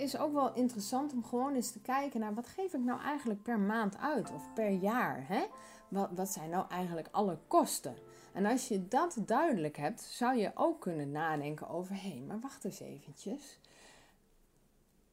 Is 0.00 0.18
ook 0.18 0.32
wel 0.32 0.54
interessant 0.54 1.12
om 1.12 1.24
gewoon 1.24 1.54
eens 1.54 1.70
te 1.72 1.80
kijken 1.80 2.20
naar 2.20 2.34
wat 2.34 2.46
geef 2.46 2.74
ik 2.74 2.80
nou 2.80 3.00
eigenlijk 3.00 3.42
per 3.42 3.58
maand 3.58 3.98
uit 3.98 4.32
of 4.32 4.52
per 4.54 4.70
jaar. 4.70 5.28
Hè? 5.28 5.46
Wat, 5.88 6.10
wat 6.14 6.28
zijn 6.28 6.50
nou 6.50 6.66
eigenlijk 6.68 7.08
alle 7.10 7.38
kosten? 7.46 7.96
En 8.32 8.46
als 8.46 8.68
je 8.68 8.88
dat 8.88 9.16
duidelijk 9.26 9.76
hebt, 9.76 10.00
zou 10.00 10.36
je 10.36 10.50
ook 10.54 10.80
kunnen 10.80 11.10
nadenken 11.10 11.68
over: 11.68 11.94
hé, 11.94 12.10
hey, 12.10 12.22
maar 12.26 12.40
wacht 12.40 12.64
eens 12.64 12.80
eventjes. 12.80 13.58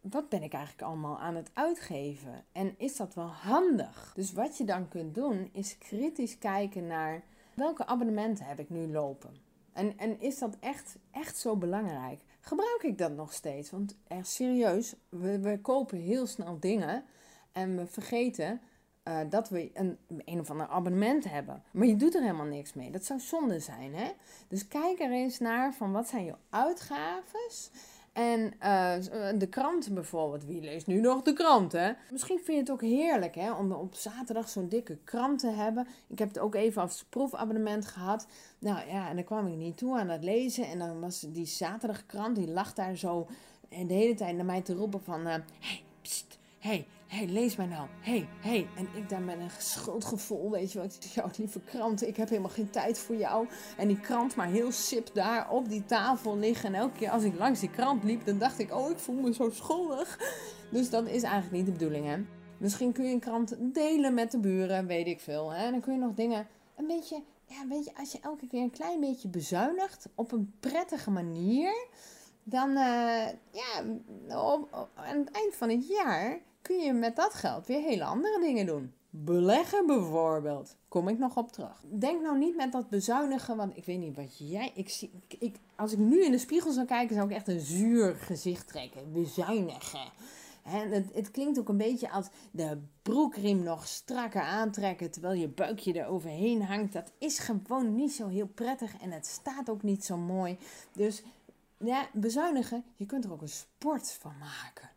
Wat 0.02 0.30
ben 0.30 0.44
ik 0.44 0.54
eigenlijk 0.54 0.88
allemaal 0.88 1.20
aan 1.20 1.36
het 1.36 1.50
uitgeven? 1.54 2.46
En 2.52 2.76
is 2.78 2.96
dat 2.96 3.14
wel 3.14 3.28
handig? 3.28 4.12
Dus 4.16 4.34
wat 4.34 4.58
je 4.58 4.64
dan 4.64 4.88
kunt 4.88 5.16
doen, 5.16 5.50
is 5.54 5.78
kritisch 5.78 6.38
kijken 6.38 6.88
naar 6.88 7.24
welke 7.54 7.86
abonnementen 7.86 8.46
heb 8.46 8.60
ik 8.60 8.70
nu 8.70 8.92
lopen. 8.92 9.36
En, 9.74 9.98
en 9.98 10.22
is 10.22 10.40
dat 10.40 10.58
echt, 10.60 10.98
echt 11.12 11.38
zo 11.38 11.56
belangrijk? 11.56 12.22
Gebruik 12.48 12.84
ik 12.84 12.98
dat 12.98 13.12
nog 13.12 13.34
steeds. 13.34 13.72
Want 13.72 13.96
er 14.08 14.26
serieus, 14.26 14.96
we, 15.10 15.40
we 15.40 15.60
kopen 15.62 15.98
heel 15.98 16.28
snel 16.28 16.60
dingen 16.60 17.04
en 17.52 17.78
we 17.78 17.88
vergeten 17.88 18.62
uh, 19.08 19.20
dat 19.30 19.50
we 19.50 19.72
een, 19.74 19.98
een 20.26 20.40
of 20.40 20.50
ander 20.50 20.68
abonnement 20.68 21.30
hebben. 21.30 21.64
Maar 21.72 21.88
je 21.88 21.96
doet 21.96 22.16
er 22.16 22.22
helemaal 22.22 22.46
niks 22.46 22.74
mee. 22.74 22.92
Dat 22.92 23.06
zou 23.06 23.20
zonde 23.20 23.60
zijn, 23.60 23.96
hè? 23.96 24.12
Dus 24.48 24.68
kijk 24.68 25.00
er 25.00 25.12
eens 25.12 25.40
naar 25.40 25.74
van 25.74 25.92
wat 25.92 26.08
zijn 26.08 26.26
je 26.26 26.36
uitgaves 26.50 27.70
en 28.18 28.54
uh, 28.64 29.40
de 29.40 29.48
krant 29.50 29.94
bijvoorbeeld. 29.94 30.46
Wie 30.46 30.62
leest 30.62 30.88
nu 30.88 31.00
nog 31.00 31.22
de 31.22 31.34
krant, 31.34 31.72
hè? 31.72 31.92
Misschien 32.12 32.38
vind 32.38 32.48
je 32.48 32.60
het 32.60 32.72
ook 32.72 32.82
heerlijk, 32.82 33.36
hè? 33.36 33.52
Om 33.52 33.72
op 33.72 33.94
zaterdag 33.94 34.50
zo'n 34.50 34.70
dikke 34.70 34.98
krant 35.04 35.40
te 35.40 35.50
hebben. 35.50 35.88
Ik 36.08 36.20
heb 36.20 36.28
het 36.28 36.40
ook 36.40 36.56
even 36.56 36.82
als 36.82 37.06
proefabonnement 37.10 37.86
gehad. 37.86 38.28
Nou 38.60 38.90
ja, 38.90 39.10
en 39.10 39.16
dan 39.16 39.26
kwam 39.26 39.48
ik 39.48 39.56
niet 39.56 39.78
toe 39.78 39.98
aan 39.98 40.10
het 40.10 40.24
lezen. 40.24 40.66
En 40.66 40.80
dan 40.80 41.00
was 41.00 41.20
die 41.20 41.46
zaterdagkrant, 41.46 42.36
die 42.36 42.48
lag 42.48 42.74
daar 42.74 42.96
zo... 42.96 43.28
En 43.70 43.88
de 43.88 43.94
hele 43.94 44.14
tijd 44.14 44.36
naar 44.36 44.46
mij 44.46 44.62
te 44.62 44.74
roepen 44.74 45.02
van... 45.04 45.26
Hé, 45.26 45.40
hey, 45.60 45.84
hey, 46.60 46.88
hey, 47.08 47.28
lees 47.28 47.56
mij 47.56 47.66
nou. 47.66 47.88
hey, 48.00 48.28
hey. 48.40 48.68
En 48.76 48.88
ik 48.94 49.10
daar 49.10 49.22
met 49.22 49.40
een 49.40 49.50
schuldgevoel, 49.58 50.52
weet 50.52 50.72
je 50.72 50.80
wat? 50.80 50.94
Ik 50.94 51.02
zeg, 51.02 51.14
jouw 51.14 51.30
lieve 51.38 51.60
krant, 51.60 52.08
ik 52.08 52.18
heb 52.18 52.30
helemaal 52.30 52.52
geen 52.52 52.70
tijd 52.70 53.00
voor 53.00 53.16
jou. 53.16 53.48
En 53.78 53.88
die 53.88 54.00
krant 54.00 54.36
maar 54.36 54.48
heel 54.48 54.72
sip 54.72 55.10
daar 55.14 55.50
op 55.50 55.70
die 55.70 55.86
tafel 55.86 56.38
liggen. 56.38 56.74
En 56.74 56.80
elke 56.80 56.98
keer 56.98 57.10
als 57.10 57.24
ik 57.24 57.38
langs 57.38 57.60
die 57.60 57.70
krant 57.70 58.04
liep, 58.04 58.26
dan 58.26 58.38
dacht 58.38 58.60
ik, 58.60 58.74
oh, 58.74 58.90
ik 58.90 59.00
voel 59.00 59.22
me 59.22 59.34
zo 59.34 59.50
schuldig. 59.50 60.20
Dus 60.72 60.90
dat 60.90 61.06
is 61.08 61.24
eigenlijk 61.24 61.52
niet 61.52 61.66
de 61.66 61.72
bedoeling, 61.72 62.06
hè. 62.06 62.18
Misschien 62.58 62.92
kun 62.92 63.06
je 63.06 63.14
een 63.14 63.20
krant 63.20 63.56
delen 63.60 64.14
met 64.14 64.32
de 64.32 64.40
buren, 64.40 64.88
weet 64.88 65.08
ik 65.08 65.20
veel. 65.20 65.54
Hè? 65.54 65.72
Dan 65.72 65.82
kun 65.82 65.94
je 65.94 66.00
nog 66.00 66.14
dingen 66.14 66.48
een 66.76 66.88
beetje, 66.88 67.24
ja, 67.46 67.68
weet 67.68 67.86
je, 67.86 67.92
als 67.96 68.12
je 68.12 68.20
elke 68.22 68.48
keer 68.48 68.62
een 68.62 68.72
klein 68.72 69.00
beetje 69.00 69.28
bezuinigt 69.28 70.10
op 70.16 70.32
een 70.32 70.54
prettige 70.60 71.12
manier, 71.12 71.88
dan, 72.44 72.70
uh, 72.70 73.28
ja, 73.52 73.84
op, 74.38 74.90
aan 74.96 75.18
het 75.18 75.32
eind 75.32 75.56
van 75.56 75.70
het 75.70 75.88
jaar 75.88 76.40
kun 76.68 76.80
je 76.80 76.94
met 76.94 77.16
dat 77.16 77.34
geld 77.34 77.68
weer 77.68 77.82
hele 77.82 78.04
andere 78.04 78.40
dingen 78.40 78.66
doen. 78.66 78.94
beleggen 79.10 79.86
bijvoorbeeld. 79.86 80.76
Kom 80.88 81.08
ik 81.08 81.18
nog 81.18 81.38
op 81.38 81.52
terug. 81.52 81.84
Denk 81.86 82.22
nou 82.22 82.38
niet 82.38 82.56
met 82.56 82.72
dat 82.72 82.90
bezuinigen, 82.90 83.58
want 83.58 83.78
ik 83.78 83.86
weet 83.86 84.00
niet 84.00 84.16
wat 84.16 84.38
jij. 84.38 84.72
Ik 84.76 84.90
zie, 84.90 85.12
ik, 85.40 85.56
als 85.76 85.92
ik 85.92 85.98
nu 85.98 86.26
in 86.26 86.32
de 86.32 86.38
spiegel 86.38 86.72
zou 86.72 86.86
kijken, 86.86 87.16
zou 87.16 87.30
ik 87.30 87.36
echt 87.36 87.48
een 87.48 87.60
zuur 87.60 88.16
gezicht 88.16 88.68
trekken. 88.68 89.14
Bezuinigen. 89.14 90.12
En 90.64 90.92
het, 90.92 91.14
het, 91.14 91.32
klinkt 91.32 91.60
ook 91.60 91.70
een 91.70 91.78
beetje 91.78 92.12
als 92.12 92.28
de 92.52 92.78
broekriem 93.02 93.64
nog 93.64 93.88
strakker 93.88 94.42
aantrekken 94.42 95.12
terwijl 95.12 95.40
je 95.40 95.48
buikje 95.48 96.00
er 96.00 96.08
overheen 96.08 96.62
hangt. 96.62 96.94
Dat 96.94 97.12
is 97.18 97.40
gewoon 97.40 97.96
niet 97.96 98.14
zo 98.14 98.28
heel 98.28 98.48
prettig 98.48 98.98
en 99.02 99.12
het 99.12 99.26
staat 99.26 99.70
ook 99.70 99.84
niet 99.84 100.06
zo 100.06 100.18
mooi. 100.18 100.58
Dus 100.94 101.24
bezuinigen, 102.14 102.84
je 102.96 103.06
kunt 103.06 103.26
er 103.26 103.32
ook 103.32 103.42
een 103.42 103.50
sport 103.50 104.12
van 104.12 104.34
maken. 104.40 104.90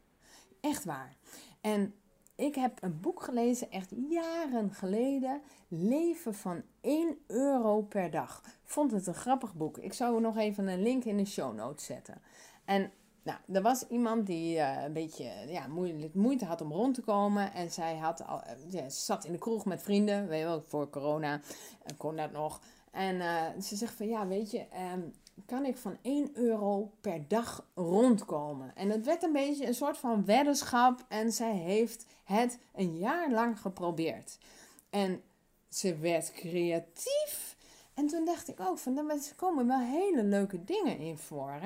Echt 0.61 0.85
waar. 0.85 1.17
En 1.61 1.95
ik 2.35 2.55
heb 2.55 2.83
een 2.83 3.00
boek 3.00 3.23
gelezen, 3.23 3.71
echt 3.71 3.93
jaren 4.09 4.75
geleden. 4.75 5.43
Leven 5.69 6.35
van 6.35 6.62
1 6.81 7.19
euro 7.26 7.83
per 7.83 8.11
dag. 8.11 8.43
Vond 8.64 8.90
het 8.90 9.07
een 9.07 9.14
grappig 9.14 9.55
boek. 9.55 9.79
Ik 9.79 9.93
zou 9.93 10.21
nog 10.21 10.37
even 10.37 10.67
een 10.67 10.83
link 10.83 11.05
in 11.05 11.17
de 11.17 11.25
show 11.25 11.55
notes 11.55 11.85
zetten. 11.85 12.23
En 12.64 12.90
nou, 13.23 13.38
er 13.52 13.62
was 13.62 13.88
iemand 13.88 14.26
die 14.26 14.57
uh, 14.57 14.83
een 14.83 14.93
beetje 14.93 15.31
ja, 15.49 15.67
moeite, 15.67 16.11
moeite 16.12 16.45
had 16.45 16.61
om 16.61 16.73
rond 16.73 16.95
te 16.95 17.02
komen. 17.02 17.52
En 17.52 17.71
zij 17.71 17.97
had 17.97 18.26
al, 18.26 18.43
uh, 18.73 18.83
zat 18.88 19.25
in 19.25 19.33
de 19.33 19.38
kroeg 19.38 19.64
met 19.64 19.83
vrienden, 19.83 20.29
weet 20.29 20.40
je 20.40 20.45
wel, 20.45 20.62
voor 20.62 20.90
corona. 20.90 21.35
Uh, 21.37 21.97
kon 21.97 22.17
dat 22.17 22.33
nog. 22.33 22.61
En 22.90 23.23
ze 23.62 23.76
zegt 23.76 23.95
van 23.95 24.09
ja, 24.09 24.26
weet 24.26 24.50
je, 24.50 24.67
um, 24.95 25.12
kan 25.47 25.65
ik 25.65 25.77
van 25.77 25.97
1 26.03 26.31
euro 26.33 26.91
per 27.01 27.29
dag 27.29 27.67
rondkomen. 27.75 28.77
En 28.77 28.91
het 28.91 29.05
werd 29.05 29.23
een 29.23 29.33
beetje 29.33 29.67
een 29.67 29.75
soort 29.75 29.99
van 29.99 30.25
weddenschap 30.25 31.05
en 31.09 31.33
zij 31.33 31.55
heeft 31.55 32.07
het 32.25 32.59
een 32.75 32.99
jaar 32.99 33.31
lang 33.31 33.61
geprobeerd. 33.61 34.39
En 34.91 35.23
ze 35.69 35.97
werd 35.97 36.33
creatief. 36.33 37.57
En 37.95 38.07
toen 38.07 38.25
dacht 38.25 38.49
ik 38.49 38.61
ook 38.61 38.79
van, 38.79 38.99
er 38.99 39.33
komen 39.37 39.67
wel 39.67 39.81
hele 39.81 40.25
leuke 40.25 40.65
dingen 40.65 40.99
in 40.99 41.19
voor. 41.19 41.61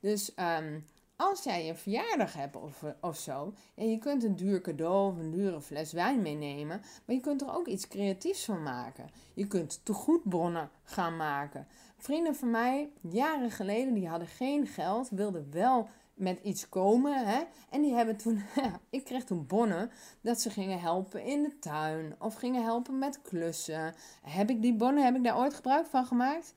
Dus 0.00 0.32
um, 0.36 0.84
als 1.16 1.42
jij 1.42 1.68
een 1.68 1.76
verjaardag 1.76 2.32
hebt 2.32 2.56
of, 2.56 2.84
of 3.00 3.16
zo, 3.16 3.52
en 3.74 3.90
je 3.90 3.98
kunt 3.98 4.24
een 4.24 4.36
duur 4.36 4.60
cadeau 4.60 5.10
of 5.10 5.18
een 5.18 5.30
dure 5.30 5.60
fles 5.60 5.92
wijn 5.92 6.22
meenemen, 6.22 6.82
maar 7.04 7.16
je 7.16 7.20
kunt 7.20 7.42
er 7.42 7.54
ook 7.54 7.66
iets 7.66 7.88
creatiefs 7.88 8.44
van 8.44 8.62
maken. 8.62 9.10
Je 9.34 9.46
kunt 9.46 9.80
tegoedbonnen 9.82 10.70
gaan 10.84 11.16
maken. 11.16 11.66
Vrienden 11.98 12.36
van 12.36 12.50
mij, 12.50 12.90
jaren 13.00 13.50
geleden, 13.50 13.94
die 13.94 14.08
hadden 14.08 14.28
geen 14.28 14.66
geld, 14.66 15.08
wilden 15.10 15.50
wel 15.50 15.88
met 16.14 16.40
iets 16.42 16.68
komen. 16.68 17.26
Hè? 17.26 17.42
En 17.70 17.82
die 17.82 17.94
hebben 17.94 18.16
toen, 18.16 18.42
ik 18.90 19.04
kreeg 19.04 19.24
toen 19.24 19.46
bonnen 19.46 19.90
dat 20.20 20.40
ze 20.40 20.50
gingen 20.50 20.80
helpen 20.80 21.24
in 21.24 21.42
de 21.42 21.58
tuin 21.58 22.14
of 22.18 22.34
gingen 22.34 22.62
helpen 22.62 22.98
met 22.98 23.22
klussen. 23.22 23.94
Heb 24.22 24.50
ik 24.50 24.62
die 24.62 24.74
bonnen, 24.74 25.04
heb 25.04 25.16
ik 25.16 25.24
daar 25.24 25.38
ooit 25.38 25.54
gebruik 25.54 25.86
van 25.86 26.06
gemaakt? 26.06 26.54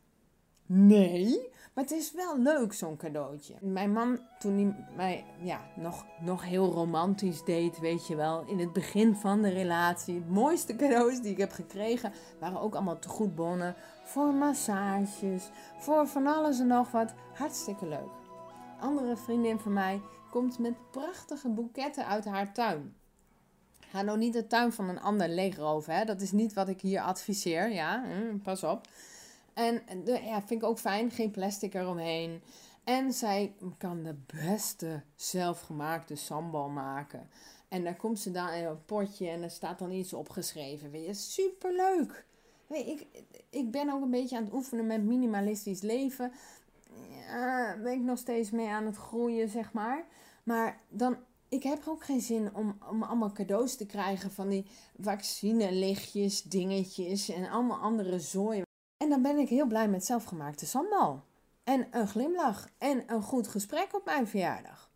Nee, 0.72 1.50
maar 1.74 1.84
het 1.84 1.94
is 1.94 2.14
wel 2.14 2.40
leuk, 2.40 2.74
zo'n 2.74 2.98
cadeautje. 2.98 3.54
Mijn 3.62 3.92
man, 3.92 4.20
toen 4.40 4.54
hij 4.54 4.86
mij 4.96 5.26
ja, 5.42 5.62
nog, 5.76 6.06
nog 6.22 6.44
heel 6.44 6.72
romantisch 6.72 7.44
deed, 7.44 7.80
weet 7.80 8.08
je 8.08 8.16
wel, 8.16 8.46
in 8.46 8.60
het 8.60 8.74
begin 8.74 9.16
van 9.16 9.42
de 9.42 9.50
relatie. 9.50 10.16
Het 10.16 10.30
mooiste 10.30 10.76
cadeaus 10.76 11.22
die 11.22 11.32
ik 11.32 11.38
heb 11.38 11.52
gekregen 11.52 12.14
waren 12.40 12.62
ook 12.62 12.76
allemaal 12.76 13.00
te 13.00 13.10
goed 13.10 13.36
bonnen. 13.36 13.76
Voor 14.04 14.34
massages, 14.34 15.50
voor 15.78 16.08
van 16.08 16.28
alles 16.28 16.60
en 16.60 16.68
nog 16.68 16.92
wat. 16.92 17.14
Hartstikke 17.34 17.88
leuk. 17.88 18.12
Andere 18.80 19.18
vriendin 19.18 19.60
van 19.60 19.74
mij 19.74 20.02
komt 20.32 20.60
met 20.60 20.92
prachtige 20.92 21.50
boeketten 21.50 22.06
uit 22.06 22.26
haar 22.26 22.54
tuin. 22.54 22.96
Ga 23.80 24.02
nou 24.02 24.18
niet 24.18 24.34
de 24.34 24.48
tuin 24.48 24.72
van 24.72 24.90
een 24.90 25.02
ander 25.02 25.30
leegroven, 25.30 25.96
hè? 25.96 26.06
Dat 26.06 26.22
is 26.22 26.32
niet 26.32 26.54
wat 26.54 26.68
ik 26.68 26.82
hier 26.82 27.02
adviseer, 27.02 27.72
ja, 27.72 28.04
hm, 28.04 28.38
pas 28.38 28.64
op. 28.64 28.88
En 29.60 29.82
ja, 30.06 30.42
vind 30.42 30.62
ik 30.62 30.64
ook 30.64 30.80
fijn, 30.80 31.12
geen 31.12 31.32
plastic 31.32 31.74
eromheen. 31.74 32.42
En 32.84 33.14
zij 33.14 33.54
kan 33.78 34.04
de 34.04 34.16
beste 34.26 35.02
zelfgemaakte 35.16 36.16
sambal 36.16 36.70
maken. 36.70 37.30
En 37.68 37.84
daar 37.84 37.96
komt 37.96 38.20
ze 38.20 38.32
dan 38.32 38.50
in 38.50 38.66
een 38.66 38.86
potje 38.86 39.30
en 39.30 39.44
er 39.44 39.50
staat 39.50 39.80
dan 39.80 39.92
iets 39.92 40.14
opgeschreven. 40.14 40.92
Weet 40.92 41.06
je, 41.06 41.14
superleuk. 41.14 42.26
Weet 42.68 42.88
ik, 42.88 43.08
ik 43.50 43.72
ben 43.72 43.90
ook 43.90 44.02
een 44.02 44.10
beetje 44.10 44.38
aan 44.38 44.44
het 44.44 44.54
oefenen 44.54 44.88
met 44.88 45.04
minimalistisch 45.04 45.82
leven. 45.82 46.32
Ja, 47.10 47.78
ben 47.84 47.94
ik 47.94 48.02
nog 48.02 48.18
steeds 48.18 48.52
mee 48.52 48.68
aan 48.68 48.86
het 48.86 48.96
groeien, 48.96 49.50
zeg 49.50 49.74
maar. 49.74 50.06
Maar 50.44 50.80
dan, 50.90 51.18
ik 51.50 51.64
heb 51.64 51.88
ook 51.88 52.04
geen 52.04 52.22
zin 52.22 52.56
om, 52.56 52.78
om 52.90 53.04
allemaal 53.04 53.32
cadeaus 53.32 53.76
te 53.76 53.86
krijgen 53.86 54.32
van 54.32 54.50
die 54.50 54.66
vaccinelichtjes, 55.00 56.44
dingetjes 56.44 57.30
en 57.30 57.50
allemaal 57.50 57.80
andere 57.80 58.20
zooi. 58.20 58.68
En 59.04 59.10
dan 59.10 59.22
ben 59.22 59.38
ik 59.38 59.50
heel 59.50 59.66
blij 59.66 59.88
met 59.88 60.06
zelfgemaakte 60.06 60.66
sambal. 60.66 61.24
En 61.64 61.88
een 61.92 62.08
glimlach 62.08 62.70
en 62.78 63.04
een 63.08 63.22
goed 63.22 63.48
gesprek 63.48 63.96
op 63.96 64.06
mijn 64.06 64.28
verjaardag. 64.28 64.92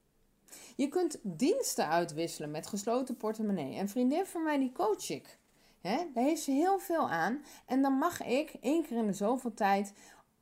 Je 0.76 0.88
kunt 0.88 1.20
diensten 1.22 1.88
uitwisselen 1.88 2.52
met 2.52 2.68
gesloten 2.68 3.18
portemonnee. 3.18 3.80
Een 3.80 3.90
vriendin 3.90 4.26
van 4.26 4.44
mij 4.44 4.58
die 4.58 4.72
coach 4.72 5.10
ik. 5.10 5.38
Daar 5.82 6.08
heeft 6.14 6.42
ze 6.42 6.52
heel 6.52 6.80
veel 6.80 7.10
aan. 7.10 7.44
En 7.66 7.82
dan 7.82 7.94
mag 7.94 8.24
ik 8.24 8.54
één 8.62 8.84
keer 8.84 8.98
in 8.98 9.08
de 9.08 9.14
zoveel 9.14 9.54
tijd 9.54 9.94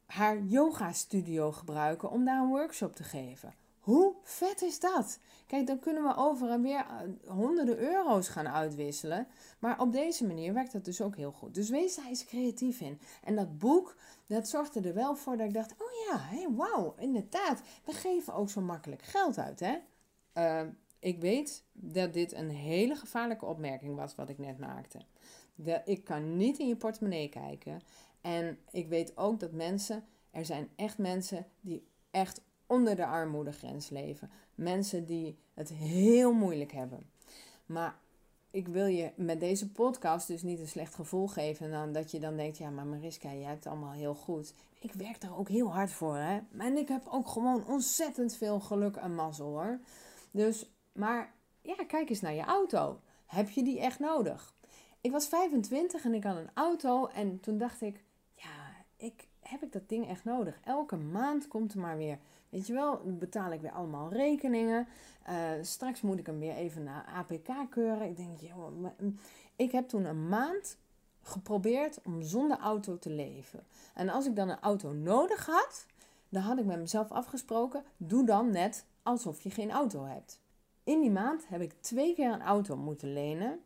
haar 0.06 0.42
yoga 0.42 0.92
studio 0.92 1.52
gebruiken 1.52 2.12
om 2.12 2.26
daar 2.26 2.42
een 2.42 2.50
workshop 2.50 2.96
te 2.96 3.04
geven. 3.04 3.54
Hoe 3.82 4.14
vet 4.24 4.62
is 4.62 4.80
dat? 4.80 5.20
Kijk, 5.48 5.68
dan 5.68 5.80
kunnen 5.80 6.04
we 6.04 6.16
over 6.16 6.50
en 6.50 6.62
weer 6.62 6.86
eh, 6.86 7.32
honderden 7.36 7.78
euro's 7.78 8.28
gaan 8.28 8.48
uitwisselen. 8.48 9.28
Maar 9.60 9.80
op 9.80 9.92
deze 9.92 10.26
manier 10.26 10.54
werkt 10.54 10.72
dat 10.72 10.86
dus 10.86 11.02
ook 11.02 11.16
heel 11.16 11.32
goed. 11.32 11.54
Dus 11.54 11.70
wees 11.70 11.96
daar 11.96 12.08
eens 12.08 12.26
creatief 12.26 12.82
in. 12.82 13.00
En 13.24 13.36
dat 13.36 13.58
boek, 13.58 13.96
dat 14.28 14.50
zorgde 14.50 14.82
er 14.82 14.94
wel 14.94 15.16
voor 15.16 15.38
dat 15.38 15.48
ik 15.48 15.54
dacht: 15.54 15.72
oh 15.72 16.08
ja, 16.08 16.18
hey, 16.20 16.48
wauw, 16.52 16.96
inderdaad. 16.98 17.62
We 17.86 17.92
geven 17.92 18.34
ook 18.34 18.50
zo 18.50 18.62
makkelijk 18.62 19.02
geld 19.02 19.38
uit, 19.38 19.60
hè? 19.60 19.78
Uh, 20.34 20.68
ik 21.00 21.20
weet 21.20 21.64
dat 21.74 22.14
dit 22.14 22.34
een 22.34 22.50
hele 22.50 22.96
gevaarlijke 22.96 23.46
opmerking 23.46 23.96
was 23.96 24.16
wat 24.16 24.30
ik 24.30 24.38
net 24.38 24.60
maakte. 24.60 25.00
De, 25.56 25.82
ik 25.86 26.04
kan 26.04 26.38
niet 26.38 26.58
in 26.58 26.68
je 26.68 26.76
portemonnee 26.76 27.30
kijken. 27.30 27.82
En 28.22 28.60
ik 28.72 28.88
weet 28.88 29.18
ook 29.18 29.40
dat 29.40 29.52
mensen, 29.52 30.04
er 30.32 30.46
zijn 30.46 30.70
echt 30.76 30.98
mensen 30.98 31.46
die 31.62 31.88
echt 32.12 32.42
onder 32.72 32.96
de 32.96 33.06
armoedegrens 33.06 33.90
leven. 33.90 34.30
Mensen 34.56 35.06
die 35.06 35.38
het 35.54 35.70
heel 35.70 36.34
moeilijk 36.34 36.72
hebben. 36.72 37.10
Maar 37.66 37.96
ik 38.52 38.68
wil 38.68 38.86
je 38.86 39.12
met 39.16 39.40
deze 39.40 39.72
podcast 39.72 40.28
dus 40.28 40.42
niet 40.42 40.60
een 40.60 40.68
slecht 40.68 40.96
gevoel 40.96 41.28
geven. 41.28 41.72
Dan 41.72 41.92
dat 41.92 42.12
je 42.12 42.20
dan 42.20 42.36
denkt, 42.36 42.58
ja, 42.58 42.70
maar 42.70 42.86
Mariska, 42.86 43.34
jij 43.34 43.48
hebt 43.48 43.64
het 43.64 43.74
allemaal 43.74 43.92
heel 43.92 44.16
goed. 44.16 44.54
Ik 44.80 44.94
werk 44.94 45.22
daar 45.22 45.38
ook 45.38 45.50
heel 45.50 45.74
hard 45.74 45.92
voor, 45.92 46.18
hè. 46.18 46.40
En 46.58 46.78
ik 46.78 46.88
heb 46.88 47.08
ook 47.10 47.28
gewoon 47.28 47.68
ontzettend 47.68 48.36
veel 48.36 48.60
geluk 48.60 48.96
en 48.96 49.16
mazzel, 49.16 49.48
hoor. 49.48 49.80
Dus, 50.32 50.70
maar 50.92 51.34
ja, 51.62 51.76
kijk 51.88 52.10
eens 52.10 52.22
naar 52.22 52.34
je 52.34 52.44
auto. 52.44 53.00
Heb 53.26 53.50
je 53.50 53.64
die 53.64 53.80
echt 53.80 54.00
nodig? 54.00 54.54
Ik 55.02 55.12
was 55.12 55.28
25 55.28 56.04
en 56.04 56.14
ik 56.14 56.24
had 56.24 56.36
een 56.36 56.52
auto 56.54 57.08
en 57.08 57.40
toen 57.40 57.58
dacht 57.58 57.82
ik, 57.82 58.04
ja, 58.36 58.86
ik, 58.98 59.28
heb 59.52 59.64
ik 59.64 59.72
dat 59.72 59.90
ding 59.90 60.08
echt 60.08 60.24
nodig? 60.24 60.60
Elke 60.64 60.98
maand 60.98 61.48
komt 61.48 61.74
er 61.74 61.80
maar 61.80 61.98
weer 61.98 62.18
Weet 62.52 62.68
je 62.68 62.74
wel, 62.74 63.02
betaal 63.06 63.52
ik 63.52 63.62
weer 63.62 63.72
allemaal 63.72 64.14
rekeningen. 64.14 64.88
Uh, 65.30 65.52
straks 65.62 66.02
moet 66.02 66.20
ik 66.20 66.26
hem 66.26 66.40
weer 66.40 66.56
even 66.56 66.84
naar 66.84 67.06
APK 67.06 67.50
keuren. 67.70 68.08
Ik 68.08 68.18
denk, 68.18 68.40
joh, 68.40 68.68
mm, 68.98 69.18
ik 69.56 69.72
heb 69.72 69.88
toen 69.88 70.06
een 70.06 70.28
maand 70.28 70.78
geprobeerd 71.22 72.02
om 72.04 72.22
zonder 72.22 72.58
auto 72.58 73.00
te 73.00 73.10
leven. 73.10 73.64
En 73.94 74.10
als 74.10 74.26
ik 74.26 74.36
dan 74.36 74.50
een 74.50 74.60
auto 74.60 74.92
nodig 74.92 75.46
had, 75.46 75.86
dan 76.30 76.42
had 76.42 76.58
ik 76.58 76.66
met 76.66 76.80
mezelf 76.80 77.12
afgesproken: 77.12 77.84
doe 77.98 78.26
dan 78.26 78.52
net 78.52 78.86
alsof 79.04 79.42
je 79.42 79.50
geen 79.50 79.72
auto 79.72 80.06
hebt. 80.06 80.40
In 80.84 81.02
die 81.02 81.12
maand 81.12 81.48
heb 81.48 81.62
ik 81.62 81.74
twee 81.82 82.16
keer 82.16 82.32
een 82.32 82.42
auto 82.42 82.78
moeten 82.78 83.14
lenen. 83.14 83.60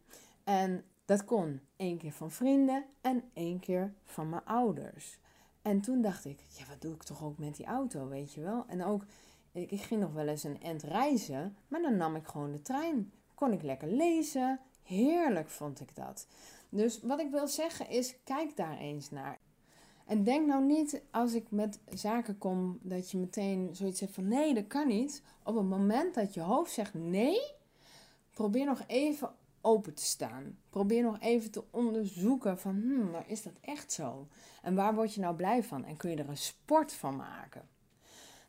En 0.44 0.84
dat 1.06 1.26
kon 1.26 1.62
één 1.76 1.98
keer 1.98 2.12
van 2.12 2.32
vrienden 2.32 2.86
en 3.02 3.24
één 3.34 3.60
keer 3.60 3.94
van 4.04 4.30
mijn 4.30 4.46
ouders. 4.46 5.20
En 5.66 5.82
toen 5.82 6.02
dacht 6.02 6.26
ik, 6.26 6.40
ja, 6.58 6.66
wat 6.70 6.82
doe 6.82 6.94
ik 6.94 7.04
toch 7.04 7.24
ook 7.24 7.38
met 7.38 7.56
die 7.56 7.66
auto, 7.66 8.08
weet 8.08 8.34
je 8.34 8.42
wel? 8.42 8.66
En 8.68 8.84
ook, 8.84 9.06
ik, 9.52 9.82
ging 9.82 10.02
nog 10.02 10.14
wel 10.14 10.28
eens 10.28 10.44
een 10.44 10.62
end 10.62 10.84
reizen, 10.84 11.58
maar 11.68 11.82
dan 11.82 11.98
nam 11.98 12.16
ik 12.16 12.28
gewoon 12.28 12.52
de 12.52 12.62
trein. 12.62 13.12
Kon 13.34 13.52
ik 13.52 13.62
lekker 13.62 13.88
lezen. 13.88 14.60
Heerlijk 14.84 15.50
vond 15.50 15.80
ik 15.80 15.96
dat. 15.96 16.28
Dus 16.70 17.02
wat 17.02 17.20
ik 17.20 17.32
wil 17.32 17.48
zeggen 17.48 17.90
is, 17.90 18.16
kijk 18.24 18.56
daar 18.56 18.78
eens 18.78 19.12
naar. 19.12 19.40
En 20.06 20.24
denk 20.24 20.48
nou 20.48 20.64
niet 20.64 21.02
als 21.12 21.34
ik 21.34 21.52
met 21.52 21.80
zaken 21.90 22.38
kom 22.38 22.80
dat 22.82 23.12
je 23.12 23.18
meteen 23.18 23.70
zoiets 23.72 24.00
zegt 24.00 24.14
van 24.14 24.28
nee, 24.28 24.54
dat 24.54 24.68
kan 24.68 24.88
niet. 24.88 25.22
Op 25.44 25.56
het 25.56 25.70
moment 25.70 26.14
dat 26.14 26.34
je 26.34 26.42
hoofd 26.42 26.72
zegt 26.72 26.94
nee, 26.94 27.40
probeer 28.32 28.66
nog 28.66 28.84
even 28.88 29.30
open 29.66 29.94
te 29.94 30.04
staan. 30.04 30.58
Probeer 30.70 31.04
nog 31.04 31.20
even 31.20 31.52
te 31.52 31.64
onderzoeken 31.72 32.60
van, 32.60 32.76
hmm, 32.76 33.16
is 33.28 33.44
dat 33.44 33.54
echt 33.62 33.92
zo? 33.92 34.28
En 34.62 34.76
waar 34.76 34.96
word 34.96 35.14
je 35.14 35.22
nou 35.22 35.36
blij 35.36 35.64
van? 35.64 35.86
En 35.86 35.98
kun 35.98 36.10
je 36.10 36.16
er 36.16 36.30
een 36.30 36.38
sport 36.38 36.94
van 36.94 37.16
maken? 37.16 37.70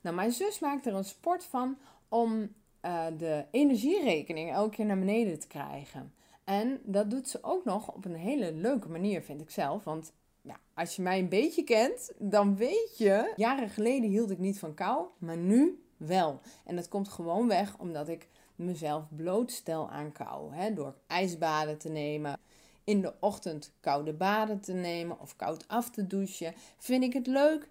Nou, 0.01 0.17
mijn 0.17 0.33
zus 0.33 0.59
maakt 0.59 0.87
er 0.87 0.95
een 0.95 1.05
sport 1.05 1.45
van 1.45 1.79
om 2.09 2.55
uh, 2.83 3.07
de 3.19 3.45
energierekening 3.51 4.53
elke 4.53 4.77
keer 4.77 4.87
naar 4.87 4.99
beneden 4.99 5.39
te 5.39 5.47
krijgen. 5.47 6.15
En 6.45 6.81
dat 6.85 7.11
doet 7.11 7.29
ze 7.29 7.39
ook 7.43 7.65
nog 7.65 7.95
op 7.95 8.05
een 8.05 8.15
hele 8.15 8.53
leuke 8.53 8.89
manier, 8.89 9.23
vind 9.23 9.41
ik 9.41 9.51
zelf. 9.51 9.85
Want 9.85 10.13
ja, 10.41 10.61
als 10.75 10.97
je 10.97 11.03
mij 11.03 11.19
een 11.19 11.29
beetje 11.29 11.65
kent, 11.65 12.13
dan 12.19 12.57
weet 12.57 12.95
je. 12.99 13.33
Jaren 13.37 13.69
geleden 13.69 14.11
hield 14.11 14.31
ik 14.31 14.39
niet 14.39 14.59
van 14.59 14.75
kou, 14.75 15.07
maar 15.19 15.37
nu 15.37 15.85
wel. 15.97 16.41
En 16.65 16.77
dat 16.77 16.89
komt 16.89 17.09
gewoon 17.09 17.49
weg 17.49 17.79
omdat 17.79 18.09
ik 18.09 18.29
mezelf 18.57 19.05
blootstel 19.17 19.91
aan 19.91 20.13
kou. 20.13 20.55
Hè, 20.55 20.75
door 20.75 20.95
ijsbaden 21.07 21.79
te 21.79 21.89
nemen, 21.89 22.39
in 22.85 23.01
de 23.01 23.15
ochtend 23.21 23.73
koude 23.81 24.13
baden 24.13 24.61
te 24.61 24.73
nemen 24.73 25.21
of 25.21 25.37
koud 25.37 25.69
af 25.69 25.91
te 25.91 26.07
douchen. 26.07 26.55
Vind 26.79 27.03
ik 27.03 27.13
het 27.13 27.27
leuk? 27.27 27.69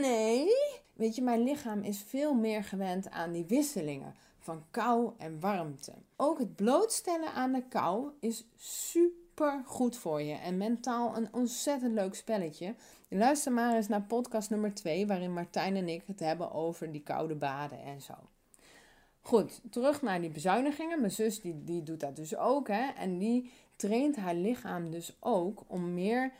Nee. 0.00 0.46
Weet 0.92 1.14
je, 1.14 1.22
mijn 1.22 1.42
lichaam 1.42 1.82
is 1.82 2.02
veel 2.02 2.34
meer 2.34 2.64
gewend 2.64 3.10
aan 3.10 3.32
die 3.32 3.44
wisselingen 3.44 4.14
van 4.38 4.64
kou 4.70 5.12
en 5.18 5.40
warmte. 5.40 5.92
Ook 6.16 6.38
het 6.38 6.56
blootstellen 6.56 7.32
aan 7.32 7.52
de 7.52 7.62
kou 7.68 8.10
is 8.20 8.44
super 8.56 9.62
goed 9.64 9.96
voor 9.96 10.22
je 10.22 10.34
en 10.34 10.56
mentaal 10.56 11.16
een 11.16 11.28
ontzettend 11.32 11.92
leuk 11.92 12.14
spelletje. 12.14 12.74
Luister 13.08 13.52
maar 13.52 13.74
eens 13.74 13.88
naar 13.88 14.02
podcast 14.02 14.50
nummer 14.50 14.74
2, 14.74 15.06
waarin 15.06 15.32
Martijn 15.32 15.76
en 15.76 15.88
ik 15.88 16.02
het 16.06 16.20
hebben 16.20 16.52
over 16.52 16.92
die 16.92 17.02
koude 17.02 17.34
baden 17.34 17.82
en 17.82 18.00
zo. 18.00 18.14
Goed, 19.28 19.60
terug 19.70 20.02
naar 20.02 20.20
die 20.20 20.30
bezuinigingen. 20.30 21.00
Mijn 21.00 21.12
zus 21.12 21.40
die, 21.40 21.64
die 21.64 21.82
doet 21.82 22.00
dat 22.00 22.16
dus 22.16 22.36
ook. 22.36 22.68
Hè? 22.68 22.90
En 22.96 23.18
die 23.18 23.50
traint 23.76 24.16
haar 24.16 24.34
lichaam 24.34 24.90
dus 24.90 25.16
ook 25.20 25.64
om 25.66 25.94
meer 25.94 26.32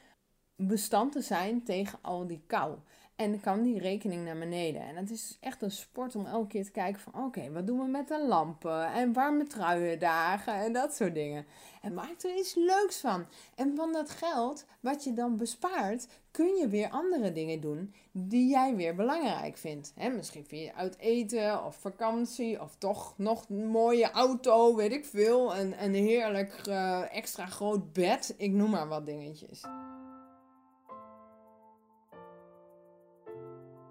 bestand 0.56 1.12
te 1.12 1.20
zijn 1.20 1.62
tegen 1.62 1.98
al 2.02 2.26
die 2.26 2.42
kou. 2.46 2.76
En 3.18 3.30
dan 3.30 3.40
kan 3.40 3.62
die 3.62 3.78
rekening 3.78 4.24
naar 4.24 4.38
beneden. 4.38 4.82
En 4.82 4.96
het 4.96 5.10
is 5.10 5.36
echt 5.40 5.62
een 5.62 5.70
sport 5.70 6.16
om 6.16 6.26
elke 6.26 6.46
keer 6.46 6.64
te 6.64 6.70
kijken 6.70 7.00
van... 7.00 7.24
oké, 7.24 7.52
wat 7.52 7.66
doen 7.66 7.78
we 7.78 7.86
met 7.86 8.08
de 8.08 8.26
lampen? 8.26 8.92
En 8.92 9.12
warme 9.12 9.46
truiendagen 9.46 10.54
en 10.54 10.72
dat 10.72 10.94
soort 10.94 11.14
dingen. 11.14 11.46
En 11.82 11.94
maak 11.94 12.22
er 12.22 12.36
iets 12.36 12.54
leuks 12.54 13.00
van. 13.00 13.26
En 13.54 13.76
van 13.76 13.92
dat 13.92 14.10
geld 14.10 14.66
wat 14.80 15.04
je 15.04 15.12
dan 15.12 15.36
bespaart... 15.36 16.08
kun 16.30 16.56
je 16.56 16.68
weer 16.68 16.90
andere 16.90 17.32
dingen 17.32 17.60
doen 17.60 17.94
die 18.12 18.48
jij 18.48 18.76
weer 18.76 18.94
belangrijk 18.94 19.56
vindt. 19.56 19.92
He, 19.94 20.08
misschien 20.08 20.44
vind 20.44 20.64
je 20.64 20.74
uit 20.74 20.98
eten 20.98 21.64
of 21.64 21.76
vakantie... 21.76 22.60
of 22.60 22.76
toch 22.76 23.14
nog 23.16 23.48
een 23.48 23.66
mooie 23.66 24.10
auto, 24.10 24.76
weet 24.76 24.92
ik 24.92 25.04
veel. 25.04 25.56
Een, 25.56 25.84
een 25.84 25.94
heerlijk 25.94 26.66
uh, 26.68 27.16
extra 27.16 27.46
groot 27.46 27.92
bed. 27.92 28.34
Ik 28.36 28.52
noem 28.52 28.70
maar 28.70 28.88
wat 28.88 29.06
dingetjes. 29.06 29.62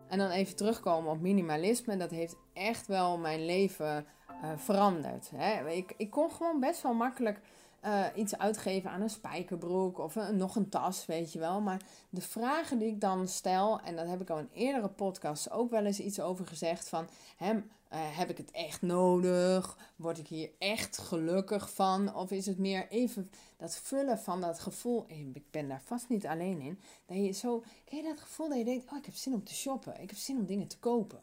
En 0.07 0.17
dan 0.17 0.29
even 0.29 0.55
terugkomen 0.55 1.11
op 1.11 1.19
minimalisme. 1.21 1.97
Dat 1.97 2.11
heeft 2.11 2.35
echt 2.53 2.87
wel 2.87 3.17
mijn 3.17 3.45
leven 3.45 4.05
uh, 4.43 4.51
veranderd. 4.55 5.31
Hè? 5.35 5.69
Ik, 5.69 5.93
ik 5.97 6.09
kon 6.09 6.31
gewoon 6.31 6.59
best 6.59 6.81
wel 6.81 6.93
makkelijk 6.93 7.39
uh, 7.85 8.05
iets 8.15 8.37
uitgeven 8.37 8.89
aan 8.89 9.01
een 9.01 9.09
spijkerbroek 9.09 9.97
of 9.99 10.15
een, 10.15 10.37
nog 10.37 10.55
een 10.55 10.69
tas, 10.69 11.05
weet 11.05 11.33
je 11.33 11.39
wel. 11.39 11.61
Maar 11.61 11.81
de 12.09 12.21
vragen 12.21 12.77
die 12.77 12.87
ik 12.87 13.01
dan 13.01 13.27
stel, 13.27 13.79
en 13.79 13.95
daar 13.95 14.07
heb 14.07 14.21
ik 14.21 14.29
al 14.29 14.39
in 14.39 14.49
eerdere 14.53 14.89
podcasts 14.89 15.51
ook 15.51 15.71
wel 15.71 15.85
eens 15.85 15.99
iets 15.99 16.19
over 16.19 16.45
gezegd: 16.45 16.89
van 16.89 17.07
hè, 17.37 17.53
uh, 17.93 18.17
heb 18.17 18.29
ik 18.29 18.37
het 18.37 18.51
echt 18.51 18.81
nodig? 18.81 19.77
Word 19.95 20.17
ik 20.17 20.27
hier 20.27 20.49
echt 20.57 20.97
gelukkig 20.97 21.73
van? 21.73 22.15
Of 22.15 22.31
is 22.31 22.45
het 22.45 22.57
meer 22.57 22.87
even 22.89 23.31
dat 23.57 23.75
vullen 23.75 24.19
van 24.19 24.41
dat 24.41 24.59
gevoel? 24.59 25.05
Ik 25.33 25.51
ben 25.51 25.67
daar 25.67 25.81
vast 25.85 26.09
niet 26.09 26.27
alleen 26.27 26.61
in. 26.61 26.79
Dat 27.05 27.17
je 27.17 27.31
zo, 27.31 27.63
ken 27.85 27.97
je 27.97 28.03
dat 28.03 28.19
gevoel 28.19 28.49
dat 28.49 28.57
je 28.57 28.63
denkt: 28.63 28.91
oh, 28.91 28.97
ik 28.97 29.05
heb 29.05 29.15
zin 29.15 29.33
om 29.33 29.43
te 29.43 29.53
shoppen, 29.53 30.01
ik 30.01 30.09
heb 30.09 30.19
zin 30.19 30.37
om 30.37 30.45
dingen 30.45 30.67
te 30.67 30.79
kopen 30.79 31.19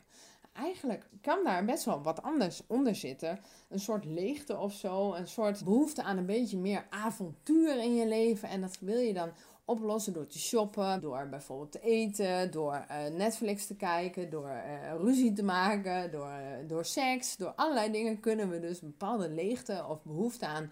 eigenlijk 0.54 1.08
kan 1.20 1.44
daar 1.44 1.64
best 1.64 1.84
wel 1.84 2.02
wat 2.02 2.22
anders 2.22 2.62
onder 2.66 2.94
zitten. 2.94 3.40
Een 3.68 3.80
soort 3.80 4.04
leegte 4.04 4.56
of 4.56 4.72
zo. 4.72 5.14
Een 5.14 5.28
soort 5.28 5.64
behoefte 5.64 6.02
aan 6.02 6.16
een 6.16 6.26
beetje 6.26 6.56
meer 6.56 6.86
avontuur 6.90 7.82
in 7.82 7.94
je 7.94 8.06
leven. 8.06 8.48
En 8.48 8.60
dat 8.60 8.78
wil 8.80 8.98
je 8.98 9.12
dan 9.12 9.30
oplossen 9.64 10.12
door 10.12 10.26
te 10.26 10.38
shoppen, 10.38 11.00
door 11.00 11.28
bijvoorbeeld 11.28 11.72
te 11.72 11.80
eten, 11.80 12.50
door 12.50 12.86
uh, 12.90 13.16
Netflix 13.16 13.66
te 13.66 13.76
kijken, 13.76 14.30
door 14.30 14.48
uh, 14.48 15.00
ruzie 15.00 15.32
te 15.32 15.42
maken, 15.42 16.10
door, 16.10 16.28
uh, 16.28 16.68
door 16.68 16.84
seks. 16.84 17.36
Door 17.36 17.52
allerlei 17.56 17.92
dingen 17.92 18.20
kunnen 18.20 18.50
we 18.50 18.60
dus 18.60 18.80
bepaalde 18.80 19.28
leegte 19.28 19.84
of 19.88 20.02
behoefte 20.02 20.46
aan 20.46 20.70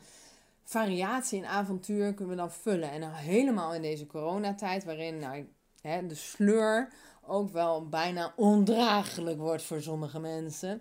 variatie 0.65 1.43
en 1.43 1.49
avontuur 1.49 2.15
kunnen 2.15 2.35
we 2.35 2.41
dan 2.41 2.53
vullen. 2.53 2.91
En 2.91 3.13
helemaal 3.13 3.75
in 3.75 3.83
deze 3.83 4.07
coronatijd 4.07 4.85
waarin 4.85 5.19
nou, 5.19 5.49
hè, 5.81 6.07
de 6.07 6.15
sleur 6.15 6.93
ook 7.27 7.51
wel 7.51 7.89
bijna 7.89 8.33
ondraaglijk 8.37 9.39
wordt 9.39 9.63
voor 9.63 9.81
sommige 9.81 10.21
mensen. 10.21 10.81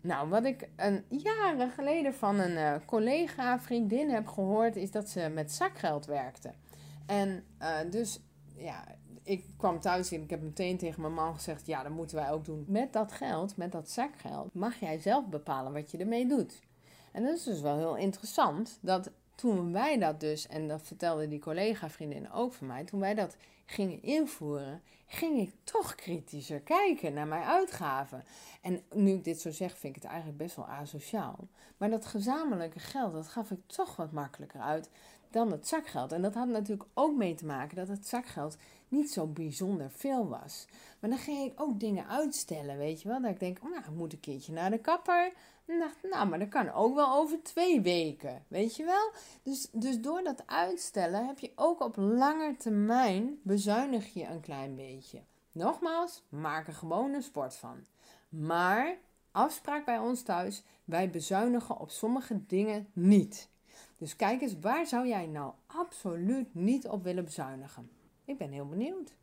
Nou, 0.00 0.28
wat 0.28 0.44
ik 0.44 0.68
een 0.76 1.04
jaren 1.08 1.70
geleden 1.70 2.14
van 2.14 2.38
een 2.38 2.84
collega, 2.84 3.60
vriendin 3.60 4.10
heb 4.10 4.26
gehoord, 4.26 4.76
is 4.76 4.90
dat 4.90 5.08
ze 5.08 5.28
met 5.28 5.52
zakgeld 5.52 6.06
werkte. 6.06 6.52
En 7.06 7.44
uh, 7.60 7.90
dus, 7.90 8.20
ja, 8.56 8.84
ik 9.22 9.44
kwam 9.56 9.80
thuis 9.80 10.12
en 10.12 10.22
ik 10.22 10.30
heb 10.30 10.42
meteen 10.42 10.78
tegen 10.78 11.00
mijn 11.00 11.14
man 11.14 11.34
gezegd: 11.34 11.66
Ja, 11.66 11.82
dat 11.82 11.92
moeten 11.92 12.16
wij 12.16 12.30
ook 12.30 12.44
doen. 12.44 12.64
Met 12.68 12.92
dat 12.92 13.12
geld, 13.12 13.56
met 13.56 13.72
dat 13.72 13.90
zakgeld, 13.90 14.54
mag 14.54 14.80
jij 14.80 14.98
zelf 14.98 15.26
bepalen 15.26 15.72
wat 15.72 15.90
je 15.90 15.98
ermee 15.98 16.26
doet. 16.26 16.60
En 17.12 17.22
dat 17.22 17.36
is 17.36 17.42
dus 17.42 17.60
wel 17.60 17.76
heel 17.76 17.96
interessant 17.96 18.78
dat 18.80 19.10
toen 19.34 19.72
wij 19.72 19.98
dat 19.98 20.20
dus, 20.20 20.46
en 20.46 20.68
dat 20.68 20.82
vertelde 20.82 21.28
die 21.28 21.38
collega-vriendin 21.38 22.32
ook 22.32 22.52
van 22.52 22.66
mij, 22.66 22.84
toen 22.84 23.00
wij 23.00 23.14
dat 23.14 23.36
gingen 23.66 24.02
invoeren, 24.02 24.82
ging 25.06 25.38
ik 25.38 25.54
toch 25.64 25.94
kritischer 25.94 26.60
kijken 26.60 27.12
naar 27.12 27.26
mijn 27.26 27.44
uitgaven. 27.44 28.24
En 28.60 28.82
nu 28.94 29.12
ik 29.12 29.24
dit 29.24 29.40
zo 29.40 29.50
zeg, 29.50 29.78
vind 29.78 29.96
ik 29.96 30.02
het 30.02 30.10
eigenlijk 30.10 30.38
best 30.38 30.56
wel 30.56 30.68
asociaal. 30.68 31.48
Maar 31.76 31.90
dat 31.90 32.06
gezamenlijke 32.06 32.78
geld, 32.78 33.12
dat 33.12 33.28
gaf 33.28 33.50
ik 33.50 33.60
toch 33.66 33.96
wat 33.96 34.12
makkelijker 34.12 34.60
uit 34.60 34.90
dan 35.32 35.50
het 35.50 35.68
zakgeld. 35.68 36.12
En 36.12 36.22
dat 36.22 36.34
had 36.34 36.48
natuurlijk 36.48 36.88
ook 36.94 37.16
mee 37.16 37.34
te 37.34 37.46
maken 37.46 37.76
dat 37.76 37.88
het 37.88 38.06
zakgeld 38.06 38.56
niet 38.88 39.10
zo 39.10 39.26
bijzonder 39.26 39.90
veel 39.90 40.28
was. 40.28 40.66
Maar 41.00 41.10
dan 41.10 41.18
ging 41.18 41.50
ik 41.50 41.60
ook 41.60 41.80
dingen 41.80 42.08
uitstellen, 42.08 42.78
weet 42.78 43.02
je 43.02 43.08
wel. 43.08 43.20
Dat 43.20 43.30
ik 43.30 43.40
denk, 43.40 43.58
oh, 43.62 43.70
nou, 43.70 43.82
ik 43.82 43.90
moet 43.90 44.12
een 44.12 44.20
keertje 44.20 44.52
naar 44.52 44.70
de 44.70 44.78
kapper. 44.78 45.32
Dacht, 45.66 45.96
nou, 46.10 46.28
maar 46.28 46.38
dat 46.38 46.48
kan 46.48 46.70
ook 46.70 46.94
wel 46.94 47.12
over 47.12 47.42
twee 47.42 47.80
weken, 47.80 48.44
weet 48.48 48.76
je 48.76 48.84
wel. 48.84 49.10
Dus, 49.42 49.68
dus 49.72 50.00
door 50.00 50.22
dat 50.22 50.46
uitstellen 50.46 51.26
heb 51.26 51.38
je 51.38 51.52
ook 51.54 51.80
op 51.80 51.96
lange 51.96 52.56
termijn 52.56 53.40
bezuinig 53.42 54.14
je 54.14 54.26
een 54.26 54.40
klein 54.40 54.74
beetje. 54.74 55.22
Nogmaals, 55.52 56.22
maak 56.28 56.66
er 56.66 56.74
gewoon 56.74 57.12
een 57.12 57.22
sport 57.22 57.54
van. 57.54 57.84
Maar, 58.28 58.96
afspraak 59.30 59.84
bij 59.84 59.98
ons 59.98 60.22
thuis, 60.22 60.62
wij 60.84 61.10
bezuinigen 61.10 61.78
op 61.78 61.90
sommige 61.90 62.46
dingen 62.46 62.88
niet. 62.92 63.48
Dus 64.02 64.16
kijk 64.16 64.40
eens, 64.40 64.58
waar 64.60 64.86
zou 64.86 65.08
jij 65.08 65.26
nou 65.26 65.52
absoluut 65.66 66.54
niet 66.54 66.88
op 66.88 67.02
willen 67.02 67.24
bezuinigen? 67.24 67.90
Ik 68.24 68.38
ben 68.38 68.50
heel 68.50 68.68
benieuwd. 68.68 69.14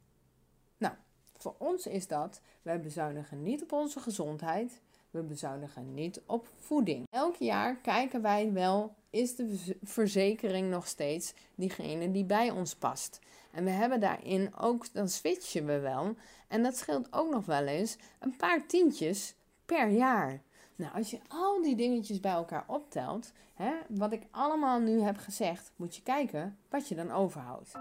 Nou, 0.78 0.94
voor 1.38 1.56
ons 1.58 1.88
is 1.88 2.08
dat, 2.08 2.42
wij 2.62 2.82
bezuinigen 2.82 3.44
niet 3.44 3.64
op 3.64 3.72
onze 3.72 4.00
gezondheid, 4.00 4.82
we 5.10 5.22
bezuinigen 5.22 5.94
niet 5.94 6.22
op 6.26 6.48
voeding. 6.60 7.08
Elk 7.10 7.36
jaar 7.36 7.78
kijken 7.78 8.22
wij 8.22 8.54
wel, 8.54 8.96
is 9.10 9.36
de 9.36 9.78
verzekering 9.84 10.70
nog 10.70 10.88
steeds 10.88 11.34
diegene 11.56 12.12
die 12.12 12.26
bij 12.26 12.52
ons 12.52 12.76
past? 12.76 13.20
En 13.52 13.64
we 13.64 13.72
hebben 13.72 14.00
daarin 14.00 14.56
ook, 14.56 14.94
dan 14.94 15.10
switchen 15.10 15.66
we 15.66 15.80
wel. 15.80 16.16
En 16.48 16.64
dat 16.64 16.78
scheelt 16.78 17.14
ook 17.14 17.32
nog 17.32 17.46
wel 17.46 17.66
eens 17.66 17.98
een 18.20 18.36
paar 18.36 18.68
tientjes 18.68 19.36
per 19.66 19.90
jaar. 19.90 20.42
Nou, 20.80 20.94
als 20.94 21.10
je 21.10 21.20
al 21.28 21.62
die 21.62 21.76
dingetjes 21.76 22.20
bij 22.20 22.32
elkaar 22.32 22.64
optelt, 22.68 23.32
hè, 23.54 23.72
wat 23.90 24.12
ik 24.12 24.28
allemaal 24.32 24.80
nu 24.80 25.02
heb 25.02 25.18
gezegd, 25.18 25.72
moet 25.76 25.96
je 25.96 26.02
kijken 26.02 26.58
wat 26.70 26.88
je 26.88 26.96
dan 26.96 27.12
overhoudt. 27.12 27.72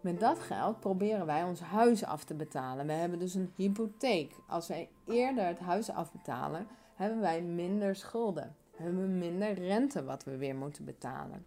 Met 0.00 0.20
dat 0.20 0.38
geld 0.38 0.80
proberen 0.80 1.26
wij 1.26 1.44
ons 1.44 1.60
huis 1.60 2.04
af 2.04 2.24
te 2.24 2.34
betalen. 2.34 2.86
We 2.86 2.92
hebben 2.92 3.18
dus 3.18 3.34
een 3.34 3.52
hypotheek. 3.54 4.34
Als 4.48 4.68
wij 4.68 4.88
eerder 5.06 5.46
het 5.46 5.58
huis 5.58 5.90
afbetalen, 5.90 6.66
hebben 6.94 7.20
wij 7.20 7.42
minder 7.42 7.96
schulden. 7.96 8.56
Hebben 8.76 9.02
we 9.02 9.08
minder 9.08 9.52
rente 9.52 10.04
wat 10.04 10.24
we 10.24 10.36
weer 10.36 10.56
moeten 10.56 10.84
betalen. 10.84 11.46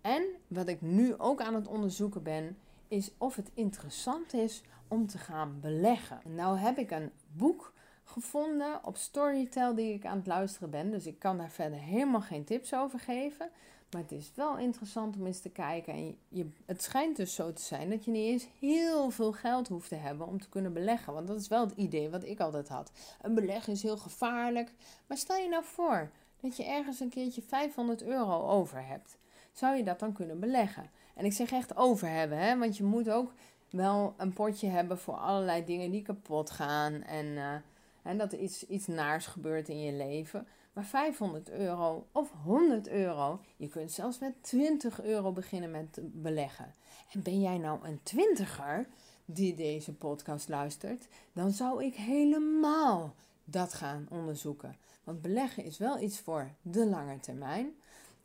En 0.00 0.22
wat 0.48 0.68
ik 0.68 0.80
nu 0.80 1.14
ook 1.16 1.40
aan 1.40 1.54
het 1.54 1.68
onderzoeken 1.68 2.22
ben, 2.22 2.56
is 2.88 3.10
of 3.18 3.36
het 3.36 3.50
interessant 3.54 4.34
is 4.34 4.62
om 4.88 5.06
te 5.06 5.18
gaan 5.18 5.58
beleggen. 5.60 6.20
Nou 6.24 6.58
heb 6.58 6.78
ik 6.78 6.90
een 6.90 7.10
boek 7.32 7.72
gevonden 8.04 8.84
op 8.84 8.96
Storytel 8.96 9.74
die 9.74 9.94
ik 9.94 10.06
aan 10.06 10.16
het 10.16 10.26
luisteren 10.26 10.70
ben. 10.70 10.90
Dus 10.90 11.06
ik 11.06 11.18
kan 11.18 11.38
daar 11.38 11.50
verder 11.50 11.78
helemaal 11.78 12.20
geen 12.20 12.44
tips 12.44 12.74
over 12.74 12.98
geven. 12.98 13.50
Maar 13.90 14.02
het 14.02 14.12
is 14.12 14.32
wel 14.34 14.58
interessant 14.58 15.16
om 15.16 15.26
eens 15.26 15.40
te 15.40 15.48
kijken. 15.50 15.92
En 15.92 16.18
je, 16.28 16.48
het 16.66 16.82
schijnt 16.82 17.16
dus 17.16 17.34
zo 17.34 17.52
te 17.52 17.62
zijn 17.62 17.90
dat 17.90 18.04
je 18.04 18.10
niet 18.10 18.26
eens 18.26 18.46
heel 18.58 19.10
veel 19.10 19.32
geld 19.32 19.68
hoeft 19.68 19.88
te 19.88 19.94
hebben 19.94 20.26
om 20.26 20.40
te 20.40 20.48
kunnen 20.48 20.72
beleggen. 20.72 21.12
Want 21.12 21.26
dat 21.26 21.40
is 21.40 21.48
wel 21.48 21.64
het 21.64 21.76
idee 21.76 22.10
wat 22.10 22.24
ik 22.24 22.40
altijd 22.40 22.68
had. 22.68 22.92
Een 23.22 23.34
beleggen 23.34 23.72
is 23.72 23.82
heel 23.82 23.96
gevaarlijk. 23.96 24.72
Maar 25.06 25.16
stel 25.16 25.36
je 25.36 25.48
nou 25.48 25.64
voor 25.64 26.10
dat 26.40 26.56
je 26.56 26.64
ergens 26.64 27.00
een 27.00 27.08
keertje 27.08 27.42
500 27.42 28.02
euro 28.02 28.48
over 28.48 28.86
hebt. 28.86 29.18
Zou 29.52 29.76
je 29.76 29.84
dat 29.84 29.98
dan 29.98 30.12
kunnen 30.12 30.40
beleggen? 30.40 30.90
En 31.18 31.24
ik 31.24 31.32
zeg 31.32 31.52
echt 31.52 31.76
over 31.76 32.08
hebben, 32.08 32.38
hè? 32.38 32.58
want 32.58 32.76
je 32.76 32.84
moet 32.84 33.10
ook 33.10 33.32
wel 33.70 34.14
een 34.16 34.32
potje 34.32 34.68
hebben 34.68 34.98
voor 34.98 35.14
allerlei 35.14 35.64
dingen 35.64 35.90
die 35.90 36.02
kapot 36.02 36.50
gaan. 36.50 37.02
En, 37.02 37.62
en 38.02 38.18
dat 38.18 38.32
er 38.32 38.38
iets, 38.38 38.66
iets 38.66 38.86
naars 38.86 39.26
gebeurt 39.26 39.68
in 39.68 39.80
je 39.80 39.92
leven. 39.92 40.46
maar 40.72 40.84
500 40.84 41.50
euro 41.50 42.06
of 42.12 42.30
100 42.44 42.88
euro. 42.88 43.40
Je 43.56 43.68
kunt 43.68 43.92
zelfs 43.92 44.18
met 44.18 44.42
20 44.42 45.02
euro 45.02 45.32
beginnen 45.32 45.70
met 45.70 45.98
beleggen. 46.02 46.74
En 47.12 47.22
ben 47.22 47.40
jij 47.40 47.58
nou 47.58 47.86
een 47.86 48.00
twintiger 48.02 48.86
die 49.24 49.54
deze 49.54 49.94
podcast 49.94 50.48
luistert, 50.48 51.08
dan 51.32 51.50
zou 51.50 51.84
ik 51.84 51.94
helemaal 51.94 53.14
dat 53.44 53.74
gaan 53.74 54.06
onderzoeken. 54.10 54.76
Want 55.04 55.22
beleggen 55.22 55.64
is 55.64 55.78
wel 55.78 56.00
iets 56.00 56.18
voor 56.18 56.50
de 56.62 56.86
lange 56.86 57.20
termijn. 57.20 57.72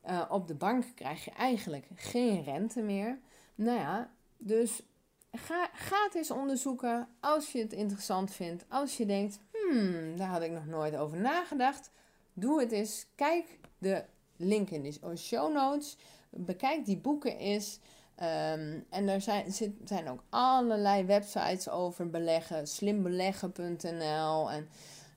Uh, 0.09 0.21
op 0.29 0.47
de 0.47 0.55
bank 0.55 0.85
krijg 0.95 1.25
je 1.25 1.31
eigenlijk 1.31 1.87
geen 1.95 2.43
rente 2.43 2.81
meer. 2.81 3.19
Nou 3.55 3.79
ja, 3.79 4.09
dus 4.37 4.81
ga, 5.31 5.69
ga 5.73 6.03
het 6.03 6.15
eens 6.15 6.31
onderzoeken 6.31 7.07
als 7.19 7.51
je 7.51 7.59
het 7.59 7.73
interessant 7.73 8.31
vindt. 8.31 8.65
Als 8.69 8.97
je 8.97 9.05
denkt, 9.05 9.39
hmm, 9.51 10.17
daar 10.17 10.27
had 10.27 10.41
ik 10.41 10.51
nog 10.51 10.65
nooit 10.65 10.95
over 10.95 11.17
nagedacht. 11.17 11.91
Doe 12.33 12.59
het 12.59 12.71
eens. 12.71 13.05
Kijk 13.15 13.59
de 13.77 14.03
link 14.35 14.69
in 14.69 14.83
de 14.83 15.15
show 15.15 15.53
notes. 15.53 15.97
Bekijk 16.29 16.85
die 16.85 16.97
boeken 16.97 17.37
eens. 17.37 17.79
Ehm, 18.15 18.79
en 18.89 19.07
er 19.07 19.21
zijn, 19.21 19.53
zijn 19.83 20.09
ook 20.09 20.23
allerlei 20.29 21.05
websites 21.05 21.69
over 21.69 22.09
beleggen. 22.09 22.67
Slimbeleggen.nl 22.67 24.51
en 24.51 24.69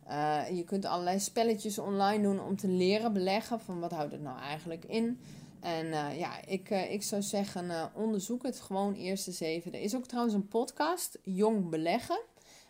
uh, 0.09 0.57
je 0.57 0.65
kunt 0.65 0.85
allerlei 0.85 1.21
spelletjes 1.21 1.79
online 1.79 2.23
doen 2.23 2.41
om 2.41 2.57
te 2.57 2.69
leren 2.69 3.13
beleggen. 3.13 3.61
Van 3.61 3.81
wat 3.81 3.91
houdt 3.91 4.13
het 4.13 4.23
nou 4.23 4.39
eigenlijk 4.39 4.85
in? 4.85 5.21
En 5.61 5.87
uh, 5.87 6.19
ja, 6.19 6.45
ik, 6.47 6.71
uh, 6.71 6.93
ik 6.93 7.03
zou 7.03 7.23
zeggen, 7.23 7.91
onderzoek 7.95 8.43
het 8.43 8.61
gewoon 8.61 8.95
eerst 8.95 9.27
eens 9.27 9.41
even. 9.41 9.73
Er 9.73 9.81
is 9.81 9.97
ook 9.97 10.07
trouwens 10.07 10.35
een 10.35 10.49
podcast, 10.49 11.19
Jong 11.23 11.69
Beleggen. 11.69 12.21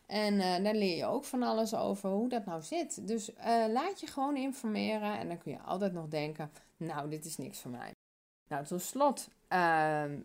En 0.06 0.38
daar 0.38 0.74
leer 0.74 0.96
je 0.96 1.04
ook 1.04 1.24
van 1.24 1.42
alles 1.42 1.74
over 1.74 2.10
hoe 2.10 2.28
dat 2.28 2.46
nou 2.46 2.62
zit. 2.62 3.08
Dus 3.08 3.30
laat 3.72 4.00
je 4.00 4.06
gewoon 4.06 4.36
informeren 4.36 5.18
en 5.18 5.28
dan 5.28 5.38
kun 5.38 5.52
je 5.52 5.60
altijd 5.60 5.92
nog 5.92 6.08
denken, 6.08 6.50
nou, 6.76 7.10
dit 7.10 7.24
is 7.24 7.36
niks 7.36 7.58
voor 7.58 7.70
mij. 7.70 7.90
Nou, 8.48 8.64
tot 8.64 8.82
slot 8.82 9.28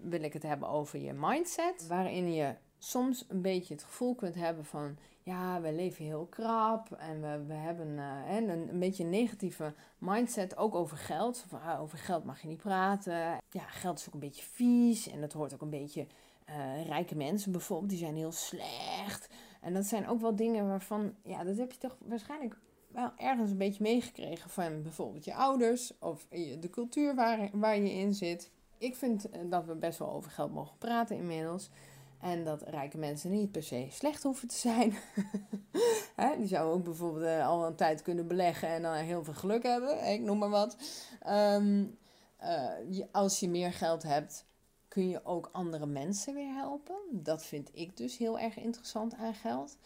wil 0.02 0.24
ik 0.24 0.34
het 0.34 0.44
hebben 0.44 0.70
over 0.70 1.00
je 1.00 1.14
mindset, 1.14 1.88
waarin 1.88 2.34
je 2.34 2.54
soms 2.84 3.26
een 3.28 3.42
beetje 3.42 3.74
het 3.74 3.84
gevoel 3.84 4.16
kunt 4.16 4.36
hebben 4.36 4.66
van, 4.66 4.98
ja, 5.24 5.62
we 5.62 5.74
leven 5.74 6.06
heel 6.06 6.28
krap 6.30 6.92
en 6.92 7.22
we, 7.22 7.46
we 7.48 7.54
hebben 7.54 7.88
uh, 7.88 8.36
een, 8.36 8.50
een 8.50 8.80
beetje 8.80 9.04
een 9.04 9.10
negatieve 9.10 9.74
mindset, 9.98 10.58
ook 10.58 10.76
over 10.76 10.98
geld. 10.98 11.46
Ah, 11.52 11.82
over 11.82 11.98
geld 11.98 12.24
mag 12.24 12.42
je 12.42 12.48
niet 12.48 12.62
praten. 12.62 13.14
Ja, 13.50 13.68
geld 13.68 14.00
is 14.00 14.08
ook 14.08 14.14
een 14.14 14.20
beetje 14.20 14.44
vies 14.44 15.10
en 15.10 15.22
dat 15.22 15.34
hoort 15.34 15.54
ook 15.54 15.62
een 15.62 15.70
beetje, 15.70 16.08
uh, 16.50 16.86
rijke 16.86 17.16
mensen 17.16 17.52
bijvoorbeeld, 17.52 17.90
die 17.90 18.00
zijn 18.00 18.16
heel 18.16 18.32
slecht. 18.32 19.30
En 19.62 19.74
dat 19.74 19.86
zijn 19.86 20.08
ook 20.08 20.22
wel 20.22 20.36
dingen 20.36 20.68
waarvan, 20.68 21.14
ja, 21.24 21.44
dat 21.44 21.58
heb 21.58 21.72
je 21.72 21.78
toch 21.78 21.98
waarschijnlijk 22.06 22.58
wel 22.88 23.12
ergens 23.18 23.52
een 23.52 23.58
beetje 23.58 23.84
meegekregen 23.84 24.50
van 24.50 24.82
bijvoorbeeld 24.82 25.26
je 25.26 25.34
ouders 25.34 25.94
of 26.00 26.28
de 26.60 26.70
cultuur 26.72 27.16
waar, 27.16 27.50
waar 27.54 27.78
je 27.78 27.92
in 27.92 28.14
zit. 28.14 28.52
Ik 28.78 28.96
vind 28.96 29.30
eh, 29.30 29.42
dat 29.50 29.66
we 29.66 29.76
best 29.76 30.00
wel 30.00 30.12
over 30.12 30.32
geld 30.32 30.54
mogen 30.54 30.78
praten 30.78 31.16
inmiddels. 31.16 31.70
En 32.22 32.44
dat 32.44 32.62
rijke 32.62 32.98
mensen 32.98 33.32
niet 33.32 33.52
per 33.52 33.64
se 33.64 33.88
slecht 33.92 34.24
hoeven 34.24 34.48
te 34.48 34.56
zijn. 34.56 34.96
die 36.38 36.48
zouden 36.48 36.74
ook 36.74 36.84
bijvoorbeeld 36.84 37.26
eh, 37.26 37.48
al 37.48 37.66
een 37.66 37.76
tijd 37.76 38.02
kunnen 38.02 38.28
beleggen 38.28 38.70
en 38.70 38.82
dan 38.82 38.94
heel 38.94 39.24
veel 39.24 39.34
geluk 39.34 39.64
hebben. 39.64 40.08
Ik 40.08 40.22
noem 40.22 40.38
maar 40.38 40.50
wat. 40.50 40.78
Ehm, 41.22 41.86
eh, 42.38 43.04
als 43.12 43.40
je 43.40 43.50
meer 43.50 43.74
geld 43.74 44.04
hebt, 44.04 44.46
kun 44.88 45.10
je 45.10 45.26
ook 45.26 45.50
andere 45.52 45.86
mensen 45.86 46.34
weer 46.34 46.54
helpen. 46.54 46.96
Dat 47.12 47.46
vind 47.46 47.70
ik 47.74 47.98
dus 47.98 48.18
heel 48.18 48.40
erg 48.40 48.58
interessant 48.58 49.14
aan 49.14 49.34
geld. 49.34 49.78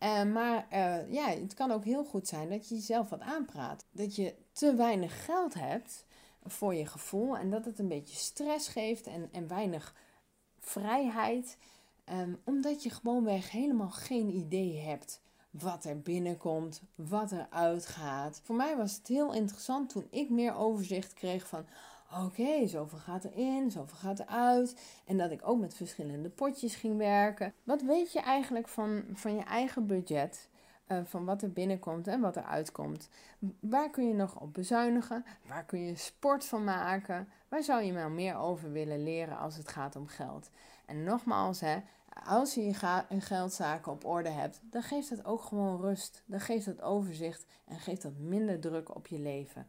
Uh, 0.00 0.22
maar 0.22 0.66
ja, 1.10 1.28
het 1.28 1.54
kan 1.54 1.70
ook 1.70 1.84
heel 1.84 2.04
goed 2.04 2.28
zijn 2.28 2.48
dat 2.48 2.68
je 2.68 2.74
jezelf 2.74 3.08
wat 3.08 3.20
aanpraat. 3.20 3.84
Dat 3.90 4.16
je 4.16 4.34
te 4.52 4.74
weinig 4.74 5.24
geld 5.24 5.54
hebt 5.54 6.04
voor 6.44 6.74
je 6.74 6.86
gevoel 6.86 7.36
en 7.36 7.50
dat 7.50 7.64
het 7.64 7.78
een 7.78 7.88
beetje 7.88 8.16
stress 8.16 8.68
geeft 8.68 9.06
en, 9.06 9.28
en 9.32 9.48
weinig 9.48 9.94
vrijheid. 10.58 11.56
Um, 12.12 12.40
omdat 12.44 12.82
je 12.82 12.90
gewoonweg 12.90 13.50
helemaal 13.50 13.90
geen 13.90 14.28
idee 14.28 14.78
hebt 14.78 15.20
wat 15.50 15.84
er 15.84 16.00
binnenkomt, 16.00 16.82
wat 16.94 17.30
er 17.30 17.46
uitgaat. 17.50 18.40
Voor 18.44 18.56
mij 18.56 18.76
was 18.76 18.96
het 18.96 19.06
heel 19.06 19.34
interessant 19.34 19.88
toen 19.88 20.06
ik 20.10 20.30
meer 20.30 20.54
overzicht 20.54 21.14
kreeg 21.14 21.48
van 21.48 21.66
oké, 22.24 22.66
zoveel 22.66 22.98
gaat 22.98 23.24
erin, 23.24 23.70
zoveel 23.70 23.96
gaat 23.98 24.18
eruit. 24.18 24.76
En 25.04 25.18
dat 25.18 25.30
ik 25.30 25.48
ook 25.48 25.60
met 25.60 25.74
verschillende 25.74 26.28
potjes 26.28 26.74
ging 26.74 26.96
werken. 26.96 27.54
Wat 27.62 27.82
weet 27.82 28.12
je 28.12 28.20
eigenlijk 28.20 28.68
van, 28.68 29.04
van 29.12 29.34
je 29.34 29.42
eigen 29.42 29.86
budget? 29.86 30.48
Uh, 30.88 30.98
van 31.04 31.24
wat 31.24 31.42
er 31.42 31.52
binnenkomt 31.52 32.06
en 32.06 32.20
wat 32.20 32.36
er 32.36 32.44
uitkomt. 32.44 33.08
Waar 33.60 33.90
kun 33.90 34.08
je 34.08 34.14
nog 34.14 34.40
op 34.40 34.54
bezuinigen? 34.54 35.24
Waar 35.46 35.64
kun 35.64 35.80
je 35.80 35.96
sport 35.96 36.44
van 36.44 36.64
maken? 36.64 37.28
Waar 37.48 37.62
zou 37.62 37.82
je 37.82 37.92
wel 37.92 38.10
meer 38.10 38.36
over 38.36 38.72
willen 38.72 39.02
leren 39.02 39.38
als 39.38 39.56
het 39.56 39.68
gaat 39.68 39.96
om 39.96 40.06
geld? 40.06 40.50
En 40.86 41.04
nogmaals, 41.04 41.60
hè, 41.60 41.78
als 42.24 42.54
je 42.54 42.64
je 42.64 43.20
geldzaken 43.20 43.92
op 43.92 44.04
orde 44.04 44.28
hebt, 44.28 44.60
dan 44.62 44.82
geeft 44.82 45.08
dat 45.08 45.24
ook 45.24 45.42
gewoon 45.42 45.80
rust. 45.80 46.22
Dan 46.26 46.40
geeft 46.40 46.66
dat 46.66 46.82
overzicht 46.82 47.46
en 47.64 47.78
geeft 47.78 48.02
dat 48.02 48.18
minder 48.18 48.60
druk 48.60 48.94
op 48.94 49.06
je 49.06 49.18
leven. 49.18 49.66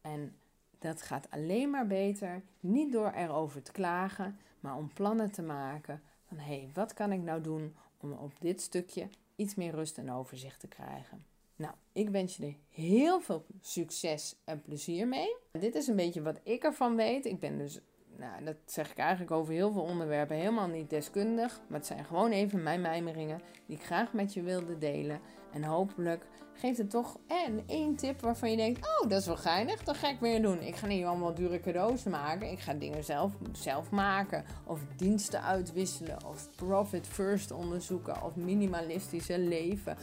En 0.00 0.36
dat 0.78 1.02
gaat 1.02 1.30
alleen 1.30 1.70
maar 1.70 1.86
beter, 1.86 2.42
niet 2.60 2.92
door 2.92 3.10
erover 3.10 3.62
te 3.62 3.72
klagen, 3.72 4.38
maar 4.60 4.76
om 4.76 4.92
plannen 4.92 5.30
te 5.30 5.42
maken 5.42 6.02
van 6.28 6.38
hé, 6.38 6.56
hey, 6.56 6.70
wat 6.74 6.92
kan 6.94 7.12
ik 7.12 7.20
nou 7.20 7.40
doen 7.40 7.76
om 8.00 8.12
op 8.12 8.32
dit 8.40 8.60
stukje 8.60 9.08
iets 9.36 9.54
meer 9.54 9.74
rust 9.74 9.98
en 9.98 10.12
overzicht 10.12 10.60
te 10.60 10.68
krijgen. 10.68 11.24
Nou, 11.56 11.74
ik 11.92 12.08
wens 12.08 12.36
je 12.36 12.46
er 12.46 12.56
heel 12.68 13.20
veel 13.20 13.46
succes 13.60 14.36
en 14.44 14.62
plezier 14.62 15.08
mee. 15.08 15.36
Dit 15.52 15.74
is 15.74 15.86
een 15.86 15.96
beetje 15.96 16.22
wat 16.22 16.40
ik 16.42 16.64
ervan 16.64 16.96
weet. 16.96 17.24
Ik 17.24 17.40
ben 17.40 17.58
dus 17.58 17.80
nou, 18.18 18.44
dat 18.44 18.56
zeg 18.66 18.90
ik 18.90 18.98
eigenlijk 18.98 19.30
over 19.30 19.52
heel 19.52 19.72
veel 19.72 19.82
onderwerpen 19.82 20.36
helemaal 20.36 20.68
niet 20.68 20.90
deskundig. 20.90 21.60
Maar 21.68 21.78
het 21.78 21.86
zijn 21.86 22.04
gewoon 22.04 22.30
even 22.30 22.62
mijn 22.62 22.80
mijmeringen 22.80 23.40
die 23.66 23.76
ik 23.76 23.84
graag 23.84 24.12
met 24.12 24.34
je 24.34 24.42
wilde 24.42 24.78
delen. 24.78 25.20
En 25.52 25.64
hopelijk 25.64 26.26
geeft 26.54 26.78
het 26.78 26.90
toch 26.90 27.18
en 27.26 27.62
één 27.66 27.96
tip 27.96 28.20
waarvan 28.20 28.50
je 28.50 28.56
denkt: 28.56 28.86
Oh, 28.86 29.08
dat 29.08 29.20
is 29.20 29.26
wel 29.26 29.36
geinig, 29.36 29.84
dat 29.84 29.96
ga 29.96 30.08
ik 30.08 30.20
weer 30.20 30.42
doen. 30.42 30.60
Ik 30.60 30.76
ga 30.76 30.86
niet 30.86 31.04
allemaal 31.04 31.34
dure 31.34 31.60
cadeaus 31.60 32.02
maken. 32.02 32.50
Ik 32.50 32.60
ga 32.60 32.74
dingen 32.74 33.04
zelf, 33.04 33.32
zelf 33.52 33.90
maken. 33.90 34.44
Of 34.64 34.80
diensten 34.96 35.42
uitwisselen. 35.42 36.26
Of 36.26 36.48
profit 36.56 37.06
first 37.06 37.50
onderzoeken. 37.50 38.22
Of 38.22 38.36
minimalistische 38.36 39.38
leven. 39.38 39.96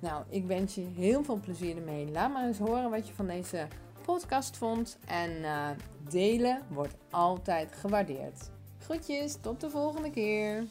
Nou, 0.00 0.24
ik 0.28 0.46
wens 0.46 0.74
je 0.74 0.80
heel 0.80 1.24
veel 1.24 1.40
plezier 1.40 1.76
ermee. 1.76 2.10
Laat 2.10 2.32
maar 2.32 2.46
eens 2.46 2.58
horen 2.58 2.90
wat 2.90 3.08
je 3.08 3.14
van 3.14 3.26
deze 3.26 3.66
podcast 4.06 4.56
vond. 4.56 4.98
En 5.06 5.30
uh, 5.30 5.68
delen 6.10 6.62
wordt 6.68 6.94
altijd 7.10 7.72
gewaardeerd. 7.80 8.50
Groetjes, 8.78 9.36
tot 9.40 9.60
de 9.60 9.70
volgende 9.70 10.10
keer. 10.10 10.64